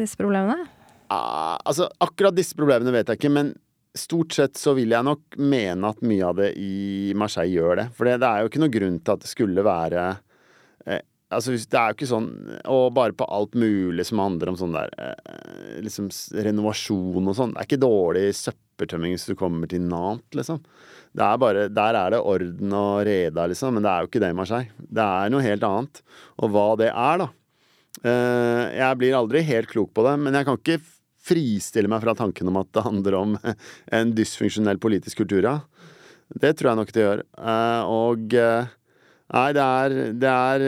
disse 0.00 0.20
problemene? 0.20 0.68
Ah, 1.12 1.58
altså, 1.68 1.88
akkurat 2.00 2.36
disse 2.36 2.56
problemene 2.56 2.94
vet 2.94 3.10
jeg 3.10 3.20
ikke, 3.20 3.32
men 3.32 3.54
stort 3.98 4.32
sett 4.32 4.56
så 4.56 4.72
vil 4.76 4.92
jeg 4.94 5.04
nok 5.04 5.38
mene 5.40 5.92
at 5.92 6.04
mye 6.04 6.28
av 6.28 6.38
det 6.40 6.52
i 6.60 7.12
Marseille 7.18 7.52
gjør 7.52 7.82
det. 7.82 7.88
For 7.96 8.08
det, 8.08 8.18
det 8.22 8.28
er 8.28 8.42
jo 8.42 8.52
ikke 8.52 8.62
noe 8.62 8.76
grunn 8.76 9.00
til 9.00 9.16
at 9.16 9.24
det 9.24 9.32
skulle 9.32 9.66
være 9.66 10.04
eh, 10.88 11.02
Altså, 11.32 11.54
det 11.56 11.78
er 11.80 11.88
jo 11.88 11.96
ikke 11.96 12.06
sånn 12.10 12.26
Og 12.68 12.90
bare 12.92 13.14
på 13.16 13.24
alt 13.32 13.54
mulig 13.56 14.04
som 14.04 14.20
handler 14.20 14.50
om 14.52 14.58
sånn 14.60 14.74
der 14.76 14.90
eh, 15.00 15.78
Liksom 15.80 16.10
renovasjon 16.44 17.30
og 17.30 17.38
sånn. 17.38 17.54
Det 17.54 17.62
er 17.62 17.68
ikke 17.70 17.80
dårlig 17.80 18.26
søppeltømming 18.82 19.14
hvis 19.14 19.28
du 19.30 19.36
kommer 19.38 19.68
til 19.70 19.82
Nant, 19.82 20.26
liksom. 20.34 20.60
Er 21.12 21.36
bare 21.38 21.68
Der 21.68 21.94
er 21.94 22.10
det 22.10 22.20
orden 22.20 22.72
og 22.72 23.04
reda, 23.06 23.46
liksom. 23.46 23.74
Men 23.74 23.82
det 23.82 23.90
er 23.90 24.00
jo 24.00 24.08
ikke 24.08 24.20
det 24.20 24.30
i 24.32 24.38
Marseille. 24.38 24.70
Det 24.78 25.04
er 25.04 25.30
noe 25.30 25.42
helt 25.42 25.62
annet. 25.62 26.02
Og 26.38 26.50
hva 26.50 26.76
det 26.76 26.90
er, 26.90 27.18
da. 27.18 27.28
Eh, 28.02 28.78
jeg 28.78 28.98
blir 28.98 29.18
aldri 29.18 29.42
helt 29.44 29.68
klok 29.68 29.92
på 29.92 30.04
det, 30.06 30.18
men 30.18 30.34
jeg 30.34 30.46
kan 30.46 30.58
ikke 30.58 30.80
fristille 31.22 31.88
meg 31.88 32.02
fra 32.02 32.14
tanken 32.18 32.48
om 32.48 32.56
at 32.58 32.70
det 32.72 32.82
handler 32.82 33.14
om 33.18 33.36
en 33.98 34.14
dysfunksjonell 34.16 34.80
politisk 34.80 35.22
kultur, 35.22 35.42
ja. 35.44 35.58
Det 36.32 36.54
tror 36.56 36.72
jeg 36.72 36.80
nok 36.80 36.94
det 36.94 37.04
gjør. 37.04 37.26
Eh, 37.36 37.82
og 37.92 38.38
eh, 38.38 38.78
Nei, 39.32 39.48
det 39.56 39.62
er, 39.64 39.92
det 40.20 40.28
er 40.28 40.62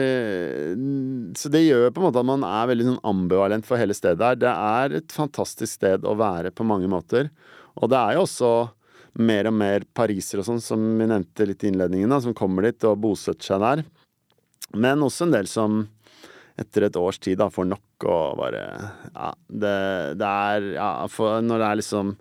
Så 1.37 1.51
det 1.53 1.67
gjør 1.67 1.91
på 1.93 2.01
en 2.01 2.07
måte 2.07 2.17
at 2.17 2.25
man 2.25 2.45
er 2.47 2.71
veldig 2.71 2.87
sånn 2.87 3.03
ambivalent 3.05 3.67
for 3.67 3.77
hele 3.77 3.93
stedet 3.93 4.25
her. 4.25 4.39
Det 4.41 4.49
er 4.49 4.95
et 5.01 5.13
fantastisk 5.13 5.75
sted 5.77 6.07
å 6.07 6.15
være 6.17 6.49
på 6.49 6.65
mange 6.65 6.89
måter. 6.89 7.29
Og 7.81 7.91
det 7.91 7.99
er 7.99 8.17
jo 8.17 8.25
også 8.25 8.51
mer 9.25 9.49
og 9.49 9.55
mer 9.55 9.85
pariser 9.95 10.41
og 10.41 10.47
sånn, 10.47 10.63
som 10.63 10.81
vi 10.99 11.07
nevnte 11.07 11.47
litt 11.47 11.63
i 11.63 11.71
innledningen, 11.71 12.11
da, 12.11 12.19
som 12.23 12.35
kommer 12.35 12.67
dit 12.67 12.87
og 12.87 12.99
bosetter 13.03 13.53
seg 13.53 13.63
der. 13.63 13.83
Men 14.75 15.03
også 15.05 15.27
en 15.27 15.35
del 15.35 15.47
som 15.47 15.85
etter 16.59 16.87
et 16.87 16.97
års 16.99 17.19
tid 17.19 17.39
da 17.39 17.49
får 17.51 17.67
nok 17.67 18.05
og 18.07 18.39
bare 18.39 18.63
Ja, 19.11 19.31
det, 19.47 19.77
det 20.19 20.27
er 20.27 20.67
Ja, 20.77 20.89
for 21.11 21.43
når 21.43 21.61
det 21.61 21.67
er 21.67 21.79
liksom 21.81 22.13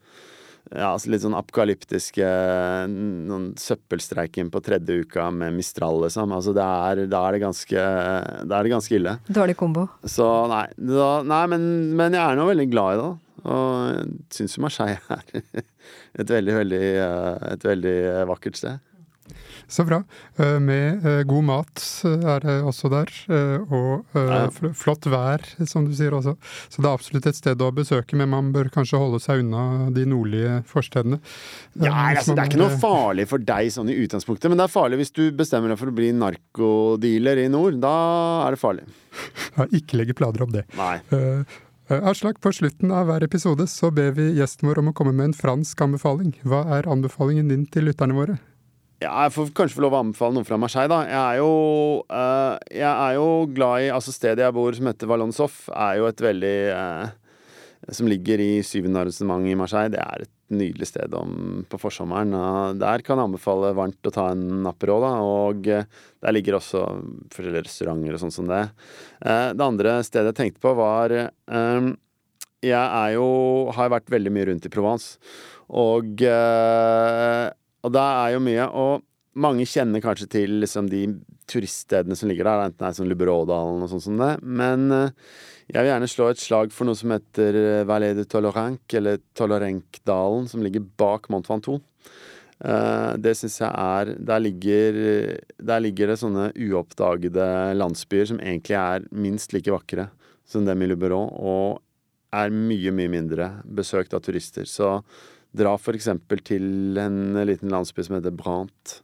ja, 0.73 0.89
altså 0.95 1.11
litt 1.13 1.23
sånn 1.23 1.37
apokalyptiske 1.37 2.29
Noen 2.89 3.51
søppelstreiking 3.61 4.49
på 4.51 4.63
tredje 4.65 5.05
uka 5.05 5.29
med 5.31 5.55
Mistral, 5.55 6.01
liksom. 6.07 6.33
Altså 6.35 6.55
det 6.57 6.65
er, 6.65 7.03
da 7.11 7.21
er 7.29 7.37
det 7.37 7.43
ganske 7.45 7.85
Da 8.49 8.57
er 8.59 8.67
det 8.67 8.73
ganske 8.73 8.97
ille. 8.97 9.13
Dårlig 9.29 9.59
kombo. 9.61 9.85
Så 10.09 10.25
nei, 10.51 10.65
da, 10.81 11.11
nei 11.29 11.43
men, 11.53 11.69
men, 11.95 12.17
jeg 12.17 12.25
er 12.25 12.41
nå 12.41 12.49
veldig 12.49 12.67
glad 12.73 12.95
i 12.95 13.03
det. 13.03 13.11
Og 13.45 14.17
syns 14.33 14.57
jo 14.57 14.65
Marseille 14.65 14.99
er 14.99 15.63
et 16.21 16.35
veldig, 16.37 16.59
veldig, 16.63 16.83
eh, 17.05 17.47
et 17.53 17.71
veldig 17.71 17.97
vakkert 18.31 18.61
sted. 18.61 18.83
Så 19.69 19.85
bra. 19.85 20.03
Eh, 20.37 20.59
med 20.61 21.07
eh, 21.07 21.23
god 21.29 21.45
mat 21.49 21.83
eh, 22.05 22.25
er 22.35 22.45
det 22.45 22.57
også 22.69 22.91
der, 22.93 23.11
og 23.73 24.19
flott 24.77 25.07
vær, 25.09 25.45
som 25.69 25.87
du 25.89 25.95
sier 25.97 26.15
også. 26.17 26.35
Så 26.69 26.83
det 26.83 26.89
er 26.89 26.93
absolutt 26.93 27.29
et 27.31 27.39
sted 27.39 27.63
å 27.65 27.71
besøke, 27.75 28.19
men 28.21 28.31
man 28.33 28.53
bør 28.55 28.69
kanskje 28.75 29.01
holde 29.01 29.21
seg 29.25 29.45
unna 29.45 29.89
de 29.95 30.05
nordlige 30.09 30.61
forstedene. 30.69 31.21
Ja, 31.81 31.95
altså, 32.13 32.35
det 32.35 32.45
er 32.45 32.53
ikke 32.53 32.61
noe 32.61 32.81
farlig 32.83 33.29
for 33.31 33.45
deg 33.45 33.73
sånn 33.75 33.93
i 33.93 33.99
utgangspunktet, 34.05 34.51
men 34.53 34.61
det 34.61 34.69
er 34.69 34.75
farlig 34.75 35.01
hvis 35.01 35.15
du 35.17 35.25
bestemmer 35.37 35.73
deg 35.73 35.81
for 35.81 35.93
å 35.93 35.97
bli 35.97 36.13
narkodealer 36.19 37.45
i 37.47 37.49
nord. 37.53 37.81
Da 37.83 37.95
er 38.45 38.57
det 38.57 38.61
farlig. 38.61 38.89
Ja, 39.55 39.69
ikke 39.71 40.01
legge 40.01 40.17
planer 40.19 40.45
om 40.45 40.53
det. 40.55 40.67
Nei. 40.77 40.99
Aslak, 41.93 42.39
på 42.41 42.49
slutten 42.49 42.89
av 42.97 43.11
hver 43.11 43.27
episode 43.27 43.67
så 43.69 43.91
ber 43.93 44.15
vi 44.17 44.31
gjesten 44.39 44.71
vår 44.71 44.79
om 44.81 44.87
å 44.89 44.95
komme 44.97 45.13
med 45.13 45.27
en 45.29 45.35
fransk 45.37 45.83
anbefaling. 45.85 46.31
Hva 46.41 46.63
er 46.79 46.89
anbefalingen 46.89 47.51
din 47.53 47.67
til 47.69 47.85
lytterne 47.91 48.17
våre? 48.17 48.39
Ja, 49.03 49.11
jeg 49.27 49.35
får 49.35 49.51
kanskje 49.59 49.77
få 49.77 49.85
lov 49.85 49.97
å 49.99 50.01
anbefale 50.01 50.39
noe 50.39 50.49
fra 50.49 50.57
Marseille, 50.57 50.89
da. 50.89 51.03
Jeg 51.05 51.21
er 51.21 51.43
jo, 51.43 51.51
uh, 52.09 52.57
jeg 52.73 52.89
er 52.89 53.19
jo 53.19 53.27
glad 53.53 53.85
i 53.85 53.91
Altså, 53.93 54.15
stedet 54.17 54.47
jeg 54.47 54.57
bor, 54.57 54.73
som 54.73 54.89
heter 54.89 55.11
Valonsoff, 55.11 55.59
er 55.77 55.99
jo 56.01 56.09
et 56.09 56.25
veldig 56.25 56.57
uh, 56.73 57.13
Som 57.93 58.09
ligger 58.09 58.41
i 58.41 58.63
syvende 58.65 59.03
arrangement 59.03 59.45
i 59.45 59.59
Marseille. 59.61 59.93
Det 59.93 60.01
er 60.01 60.25
et 60.25 60.34
nydelig 60.53 60.91
sted 60.91 61.15
om, 61.17 61.63
på 61.71 61.81
forsommeren. 61.81 62.35
Og 62.37 62.81
der 62.83 63.05
kan 63.07 63.21
jeg 63.21 63.31
anbefale 63.31 63.73
varmt 63.77 64.11
å 64.11 64.13
ta 64.15 64.29
en 64.33 64.67
Aperol, 64.69 65.05
da. 65.05 65.13
Og 65.25 65.65
der 65.65 66.37
ligger 66.37 66.59
også 66.59 66.85
forskjellige 67.35 67.69
restauranter 67.69 68.19
og 68.19 68.23
sånn 68.25 68.35
som 68.35 68.51
det. 68.51 68.63
det 69.25 69.65
andre 69.65 69.97
stedet 70.05 70.33
jeg 70.33 70.41
tenkte 70.41 70.65
på, 70.65 70.75
var 70.79 71.15
Jeg 72.65 72.85
er 72.85 73.11
jo 73.17 73.27
Har 73.77 73.93
vært 73.93 74.13
veldig 74.13 74.33
mye 74.33 74.49
rundt 74.51 74.69
i 74.69 74.73
Provence. 74.73 75.19
Og 75.69 76.21
og 77.85 77.93
det 77.93 78.05
er 78.05 78.35
jo 78.35 78.45
mye. 78.45 78.67
Og 78.73 79.05
mange 79.45 79.67
kjenner 79.69 80.03
kanskje 80.05 80.31
til 80.39 80.59
liksom, 80.63 80.89
de 80.91 81.07
turiststedene 81.51 82.17
som 82.19 82.31
ligger 82.31 82.49
der, 82.49 82.67
enten 82.67 82.81
det 82.81 82.89
er 82.89 82.97
sånn 82.99 83.11
Luberådalen 83.11 83.85
og 83.85 83.91
sånn 83.93 84.05
som 84.05 84.21
det. 84.21 84.33
Men 84.43 84.87
uh, 84.93 85.11
jeg 85.69 85.81
vil 85.81 85.91
gjerne 85.91 86.11
slå 86.11 86.29
et 86.33 86.43
slag 86.43 86.75
for 86.75 86.89
noe 86.89 86.99
som 86.99 87.15
heter 87.15 87.59
uh, 87.59 87.87
Vallée 87.89 88.17
de 88.17 88.27
Tolorenc, 88.29 88.85
eller 89.01 89.21
Tolorencdalen, 89.39 90.49
som 90.51 90.65
ligger 90.65 90.87
bak 91.01 91.31
Mont 91.33 91.51
Ventoux. 91.51 91.83
Uh, 92.65 93.17
det 93.21 93.35
syns 93.37 93.59
jeg 93.61 93.71
er 93.71 94.15
der 94.31 94.43
ligger, 94.45 95.01
der 95.59 95.85
ligger 95.85 96.13
det 96.13 96.21
sånne 96.23 96.49
uoppdagede 96.55 97.49
landsbyer 97.77 98.31
som 98.31 98.41
egentlig 98.41 98.79
er 98.79 99.09
minst 99.11 99.57
like 99.57 99.73
vakre 99.75 100.09
som 100.49 100.67
dem 100.69 100.85
i 100.85 100.89
Luberon, 100.91 101.31
og 101.35 101.81
er 102.35 102.51
mye, 102.53 102.91
mye 102.95 103.11
mindre 103.13 103.49
besøkt 103.65 104.15
av 104.17 104.23
turister. 104.25 104.67
Så 104.69 104.99
Dra 105.55 105.77
f.eks. 105.79 106.09
til 106.43 106.99
en 106.99 107.37
liten 107.47 107.71
landsby 107.71 108.03
som 108.03 108.17
heter 108.17 108.35
Brant. 108.35 108.97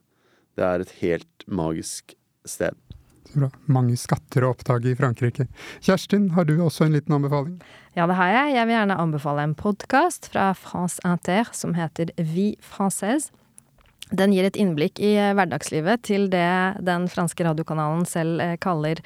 Det 0.59 0.65
er 0.67 0.83
et 0.83 0.97
helt 0.99 1.45
magisk 1.47 2.17
sted. 2.49 2.77
Så 3.31 3.39
bra. 3.39 3.51
Mange 3.71 3.97
skatter 4.01 4.45
å 4.45 4.53
oppdage 4.55 4.91
i 4.91 4.97
Frankrike. 4.99 5.47
Kjerstin, 5.85 6.31
har 6.35 6.49
du 6.49 6.57
også 6.59 6.87
en 6.87 6.97
liten 6.97 7.15
anbefaling? 7.15 7.61
Ja, 7.95 8.07
det 8.11 8.17
har 8.19 8.33
jeg. 8.33 8.55
Jeg 8.57 8.67
vil 8.67 8.77
gjerne 8.77 8.97
anbefale 9.03 9.45
en 9.47 9.55
podkast 9.59 10.31
fra 10.33 10.51
France 10.59 11.03
Inter 11.07 11.51
som 11.55 11.77
heter 11.79 12.11
Vie 12.19 12.57
Française. 12.65 13.31
Den 14.11 14.33
gir 14.35 14.47
et 14.47 14.59
innblikk 14.59 14.99
i 15.03 15.13
eh, 15.17 15.33
hverdagslivet 15.39 16.03
til 16.09 16.29
det 16.33 16.81
den 16.87 17.07
franske 17.11 17.45
radiokanalen 17.47 18.07
selv 18.09 18.43
eh, 18.43 18.57
kaller 18.63 19.01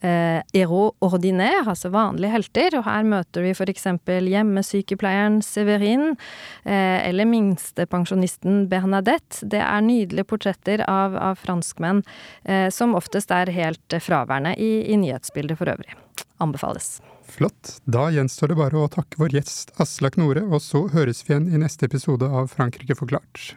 eh, 0.00 0.40
héros 0.54 0.94
ordinaire, 1.04 1.64
altså 1.68 1.90
vanlige 1.92 2.32
helter. 2.32 2.78
Og 2.78 2.86
her 2.88 3.06
møter 3.08 3.44
vi 3.44 3.54
eksempel 3.76 4.30
hjemmesykepleieren 4.30 5.40
Severin, 5.44 6.16
eh, 6.64 7.08
eller 7.08 7.28
minstepensjonisten 7.28 8.66
Bernadette. 8.72 9.42
Det 9.42 9.60
er 9.60 9.84
nydelige 9.84 10.28
portretter 10.28 10.84
av, 10.88 11.16
av 11.16 11.36
franskmenn, 11.42 12.02
eh, 12.44 12.68
som 12.70 12.96
oftest 12.96 13.30
er 13.34 13.52
helt 13.52 14.00
fraværende 14.00 14.56
i, 14.56 14.86
i 14.88 14.96
nyhetsbildet 15.00 15.60
for 15.60 15.72
øvrig. 15.72 15.92
Anbefales. 16.40 17.00
Flott. 17.26 17.80
Da 17.84 18.06
gjenstår 18.14 18.52
det 18.52 18.58
bare 18.60 18.78
å 18.78 18.88
takke 18.92 19.18
vår 19.20 19.34
gjest 19.40 19.72
Aslak 19.82 20.16
Nore, 20.20 20.44
og 20.46 20.62
så 20.62 20.86
høres 20.92 21.24
vi 21.26 21.34
igjen 21.34 21.50
i 21.50 21.60
neste 21.60 21.88
episode 21.88 22.28
av 22.28 22.52
Frankrike 22.52 22.96
forklart. 22.98 23.56